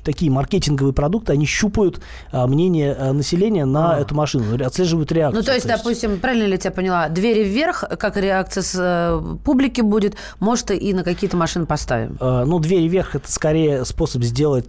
такие 0.03 0.31
маркетинговые 0.31 0.93
продукты, 0.93 1.33
они 1.33 1.45
щупают 1.45 2.01
мнение 2.31 2.95
населения 3.13 3.65
на 3.65 3.97
эту 3.97 4.15
машину, 4.15 4.63
отслеживают 4.63 5.11
реакцию. 5.11 5.41
Ну, 5.41 5.45
то 5.45 5.53
есть, 5.53 5.65
то 5.65 5.71
есть, 5.73 5.83
допустим, 5.83 6.19
правильно 6.19 6.45
ли 6.45 6.51
я 6.51 6.57
тебя 6.57 6.71
поняла, 6.71 7.09
двери 7.09 7.43
вверх, 7.43 7.83
как 7.99 8.17
реакция 8.17 8.63
с 8.63 8.75
э, 8.77 9.37
публики 9.43 9.81
будет, 9.81 10.15
может, 10.39 10.71
и 10.71 10.93
на 10.93 11.03
какие-то 11.03 11.35
машины 11.35 11.65
поставим? 11.65 12.17
Ну, 12.19 12.59
двери 12.59 12.87
вверх– 12.87 13.15
это 13.15 13.31
скорее 13.31 13.85
способ 13.85 14.23
сделать 14.23 14.68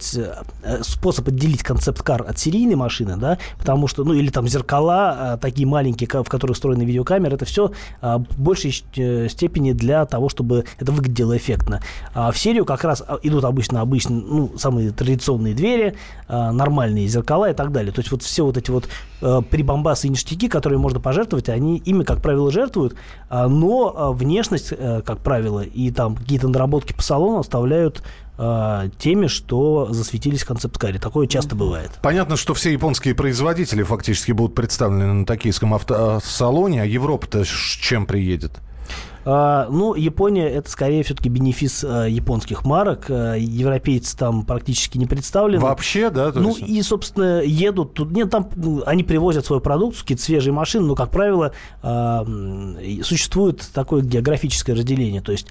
Э, 0.63 0.83
способ 0.83 1.27
отделить 1.27 1.63
концепт-кар 1.63 2.25
от 2.27 2.37
серийной 2.37 2.75
машины, 2.75 3.17
да, 3.17 3.37
потому 3.57 3.87
что, 3.87 4.03
ну, 4.03 4.13
или 4.13 4.29
там 4.29 4.47
зеркала, 4.47 5.35
э, 5.35 5.37
такие 5.37 5.67
маленькие, 5.67 6.07
в 6.07 6.29
которых 6.29 6.55
встроены 6.55 6.83
видеокамеры, 6.83 7.35
это 7.35 7.45
все 7.45 7.71
а, 8.01 8.19
в 8.19 8.39
большей 8.39 8.73
э, 8.95 9.27
степени 9.29 9.73
для 9.73 10.05
того, 10.05 10.29
чтобы 10.29 10.65
это 10.79 10.91
выглядело 10.91 11.37
эффектно. 11.37 11.81
А 12.13 12.31
в 12.31 12.37
серию 12.37 12.65
как 12.65 12.83
раз 12.83 13.03
а, 13.07 13.19
идут 13.23 13.45
обычно, 13.45 13.81
обычно, 13.81 14.15
ну, 14.15 14.51
самые 14.57 14.91
традиционные 14.91 15.53
двери, 15.53 15.95
нормальные 16.27 17.07
зеркала 17.07 17.51
и 17.51 17.53
так 17.53 17.71
далее. 17.71 17.91
То 17.91 17.99
есть 17.99 18.11
вот 18.11 18.23
все 18.23 18.45
вот 18.45 18.57
эти 18.57 18.71
вот 18.71 18.87
прибамбасы 19.21 20.07
и 20.07 20.09
ништяки, 20.09 20.47
которые 20.47 20.79
можно 20.79 20.99
пожертвовать, 20.99 21.47
они 21.49 21.77
ими, 21.77 22.03
как 22.03 22.21
правило, 22.21 22.51
жертвуют, 22.51 22.95
но 23.29 24.13
внешность, 24.13 24.73
как 25.05 25.19
правило, 25.19 25.61
и 25.61 25.91
там 25.91 26.15
какие-то 26.15 26.47
наработки 26.47 26.93
по 26.93 27.01
салону 27.01 27.39
оставляют 27.39 28.03
э, 28.37 28.89
теми, 28.97 29.27
что 29.27 29.87
засветились 29.91 30.43
в 30.43 30.47
концепт-каре. 30.47 30.99
Такое 30.99 31.27
часто 31.27 31.55
бывает. 31.55 31.91
Понятно, 32.01 32.35
что 32.35 32.53
все 32.53 32.71
японские 32.71 33.15
производители 33.15 33.83
фактически 33.83 34.31
будут 34.31 34.55
представлены 34.55 35.13
на 35.13 35.25
токийском 35.25 35.73
автосалоне, 35.73 36.81
а 36.81 36.85
Европа-то 36.85 37.43
с 37.43 37.47
чем 37.47 38.05
приедет? 38.05 38.59
А, 39.23 39.67
ну, 39.69 39.93
Япония 39.93 40.49
это 40.49 40.69
скорее 40.69 41.03
все-таки 41.03 41.29
бенефис 41.29 41.83
а, 41.83 42.05
японских 42.05 42.65
марок. 42.65 43.05
А, 43.09 43.35
европейцы 43.35 44.17
там 44.17 44.45
практически 44.45 44.97
не 44.97 45.05
представлены. 45.05 45.61
Вообще, 45.61 46.09
да? 46.09 46.31
ну 46.33 46.49
есть... 46.49 46.61
и, 46.61 46.81
собственно, 46.81 47.41
едут 47.41 47.93
тут. 47.93 48.11
Нет, 48.11 48.29
там 48.31 48.49
они 48.85 49.03
привозят 49.03 49.45
свою 49.45 49.61
продукцию, 49.61 50.03
какие-то 50.03 50.23
свежие 50.23 50.53
машины, 50.53 50.85
но, 50.87 50.95
как 50.95 51.11
правило, 51.11 51.53
существует 53.03 53.67
такое 53.73 54.01
географическое 54.01 54.75
разделение. 54.75 55.21
То 55.21 55.31
есть 55.31 55.47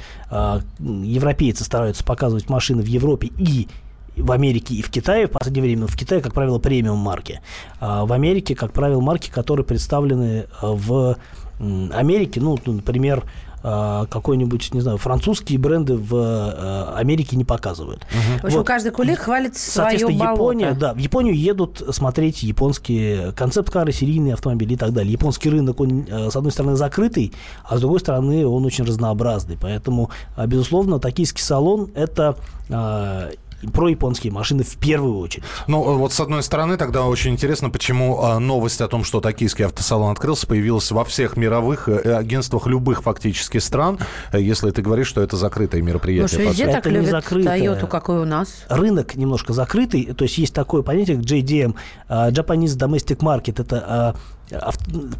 европейцы 0.80 1.64
стараются 1.64 2.04
показывать 2.04 2.48
машины 2.48 2.82
в 2.82 2.86
Европе 2.86 3.30
и 3.38 3.68
в 4.16 4.32
Америке 4.32 4.74
и 4.74 4.82
в 4.82 4.90
Китае, 4.90 5.26
в 5.26 5.30
последнее 5.30 5.62
время 5.62 5.86
в 5.86 5.96
Китае, 5.96 6.20
как 6.20 6.34
правило, 6.34 6.58
премиум 6.58 6.98
марки. 6.98 7.40
А 7.78 8.04
в 8.04 8.12
Америке, 8.12 8.54
как 8.54 8.72
правило, 8.72 9.00
марки, 9.00 9.30
которые 9.30 9.64
представлены 9.64 10.46
в 10.60 11.16
Америке, 11.60 12.40
ну, 12.40 12.58
например, 12.64 13.24
а, 13.24 13.28
какой-нибудь, 13.62 14.72
не 14.72 14.80
знаю, 14.80 14.96
французские 14.96 15.58
бренды 15.58 15.96
в 15.96 16.14
э, 16.14 16.94
Америке 16.96 17.36
не 17.36 17.44
показывают. 17.44 18.06
Угу. 18.10 18.40
В 18.40 18.44
общем, 18.44 18.58
вот. 18.58 18.66
каждый 18.66 18.92
кулик 18.92 19.18
хвалит 19.18 19.56
свое 19.56 19.90
Соответственно, 19.90 20.24
болото. 20.24 20.32
Япония, 20.32 20.72
да, 20.72 20.94
в 20.94 20.98
Японию 20.98 21.36
едут 21.36 21.82
смотреть 21.90 22.42
японские 22.42 23.32
концепт-кары, 23.32 23.92
серийные 23.92 24.34
автомобили 24.34 24.74
и 24.74 24.76
так 24.76 24.92
далее. 24.92 25.12
Японский 25.12 25.50
рынок, 25.50 25.80
он, 25.80 26.06
э, 26.08 26.30
с 26.30 26.36
одной 26.36 26.52
стороны, 26.52 26.76
закрытый, 26.76 27.32
а 27.64 27.76
с 27.76 27.80
другой 27.80 28.00
стороны, 28.00 28.46
он 28.46 28.64
очень 28.64 28.84
разнообразный. 28.84 29.58
Поэтому, 29.60 30.10
а, 30.36 30.46
безусловно, 30.46 30.98
токийский 30.98 31.42
салон– 31.42 31.90
это 31.94 32.36
а, 32.70 33.30
про 33.72 33.88
японские 33.88 34.32
машины 34.32 34.64
в 34.64 34.76
первую 34.76 35.18
очередь. 35.18 35.44
Ну, 35.66 35.82
вот 35.98 36.12
с 36.12 36.20
одной 36.20 36.42
стороны, 36.42 36.76
тогда 36.76 37.04
очень 37.04 37.32
интересно, 37.32 37.70
почему 37.70 38.22
а, 38.22 38.38
новость 38.38 38.80
о 38.80 38.88
том, 38.88 39.04
что 39.04 39.20
токийский 39.20 39.64
автосалон 39.64 40.12
открылся, 40.12 40.46
появилась 40.46 40.90
во 40.90 41.04
всех 41.04 41.36
мировых 41.36 41.88
э, 41.88 42.14
агентствах 42.14 42.66
любых 42.66 43.02
фактически 43.02 43.58
стран, 43.58 43.98
э, 44.32 44.40
если 44.40 44.70
ты 44.70 44.82
говоришь, 44.82 45.08
что 45.08 45.20
это 45.20 45.36
закрытое 45.36 45.82
мероприятие. 45.82 46.40
Ну, 46.40 46.50
везде 46.50 46.66
так 46.66 46.86
это 46.86 46.90
любят 46.90 47.24
Toyota, 47.24 47.86
какой 47.86 48.18
у 48.18 48.24
нас. 48.24 48.64
Рынок 48.68 49.14
немножко 49.16 49.52
закрытый, 49.52 50.06
то 50.06 50.24
есть 50.24 50.38
есть 50.38 50.54
такое 50.54 50.82
понятие, 50.82 51.16
как 51.16 51.26
JDM, 51.26 51.74
а, 52.08 52.30
Japanese 52.30 52.76
Domestic 52.76 53.18
Market, 53.18 53.60
это 53.60 53.84
а, 53.86 54.14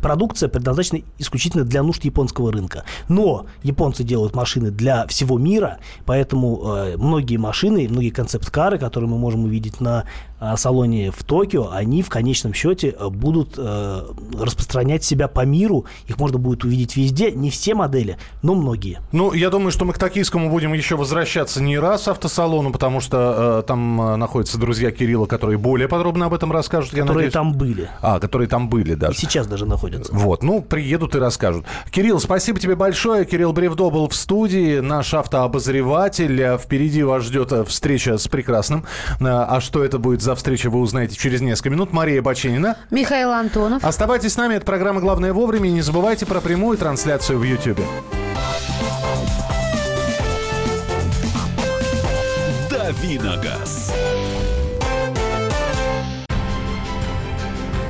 продукция 0.02 0.48
предназначена 0.48 1.00
исключительно 1.18 1.64
для 1.64 1.82
нужд 1.82 2.04
японского 2.04 2.52
рынка. 2.52 2.84
Но 3.08 3.46
японцы 3.62 4.04
делают 4.04 4.34
машины 4.34 4.70
для 4.70 5.06
всего 5.06 5.38
мира, 5.38 5.78
поэтому 6.06 6.74
э, 6.76 6.96
многие 6.96 7.36
машины, 7.36 7.86
многие 7.88 8.10
концепт-кары, 8.10 8.78
которые 8.78 9.08
мы 9.08 9.18
можем 9.18 9.44
увидеть 9.44 9.80
на 9.80 10.04
э, 10.40 10.56
салоне 10.56 11.10
в 11.10 11.22
Токио, 11.24 11.70
они 11.70 12.02
в 12.02 12.08
конечном 12.08 12.54
счете 12.54 12.94
э, 12.98 13.08
будут 13.08 13.54
э, 13.56 14.02
распространять 14.38 15.04
себя 15.04 15.28
по 15.28 15.44
миру. 15.44 15.86
Их 16.06 16.18
можно 16.18 16.38
будет 16.38 16.64
увидеть 16.64 16.96
везде, 16.96 17.30
не 17.30 17.50
все 17.50 17.74
модели, 17.74 18.18
но 18.42 18.54
многие. 18.54 19.00
Ну, 19.12 19.32
я 19.32 19.50
думаю, 19.50 19.70
что 19.70 19.84
мы 19.84 19.92
к 19.92 19.98
токийскому 19.98 20.50
будем 20.50 20.72
еще 20.72 20.96
возвращаться 20.96 21.62
не 21.62 21.78
раз 21.78 22.08
автосалону, 22.08 22.72
потому 22.72 23.00
что 23.00 23.60
э, 23.60 23.66
там 23.66 24.00
э, 24.00 24.16
находятся 24.16 24.58
друзья 24.58 24.90
Кирилла, 24.90 25.26
которые 25.26 25.58
более 25.58 25.88
подробно 25.88 26.26
об 26.26 26.34
этом 26.34 26.52
расскажут. 26.52 26.90
Которые 26.90 27.14
надеюсь. 27.14 27.32
там 27.32 27.52
были. 27.52 27.90
А, 28.00 28.18
которые 28.18 28.48
там 28.48 28.68
были, 28.68 28.94
да 28.94 29.10
сейчас 29.20 29.46
даже 29.46 29.66
находятся. 29.66 30.12
Вот, 30.12 30.42
ну, 30.42 30.62
приедут 30.62 31.14
и 31.14 31.18
расскажут. 31.18 31.66
Кирилл, 31.90 32.18
спасибо 32.20 32.58
тебе 32.58 32.74
большое. 32.74 33.24
Кирилл 33.24 33.52
Бревдо 33.52 33.90
был 33.90 34.08
в 34.08 34.14
студии, 34.14 34.80
наш 34.80 35.14
автообозреватель. 35.14 36.58
Впереди 36.58 37.02
вас 37.02 37.24
ждет 37.24 37.52
э, 37.52 37.64
встреча 37.64 38.18
с 38.18 38.28
прекрасным. 38.28 38.84
Э, 39.20 39.26
а 39.26 39.60
что 39.60 39.84
это 39.84 39.98
будет 39.98 40.22
за 40.22 40.34
встреча, 40.34 40.70
вы 40.70 40.80
узнаете 40.80 41.16
через 41.16 41.40
несколько 41.40 41.70
минут. 41.70 41.92
Мария 41.92 42.22
Баченина. 42.22 42.76
Михаил 42.90 43.30
Антонов. 43.32 43.84
Оставайтесь 43.84 44.32
с 44.32 44.36
нами, 44.36 44.54
это 44.54 44.66
программа 44.66 45.00
«Главное 45.00 45.32
вовремя». 45.32 45.68
И 45.68 45.72
не 45.72 45.82
забывайте 45.82 46.26
про 46.26 46.40
прямую 46.40 46.78
трансляцию 46.78 47.38
в 47.38 47.44
YouTube. 47.44 47.80
Давиногаз. 52.70 53.89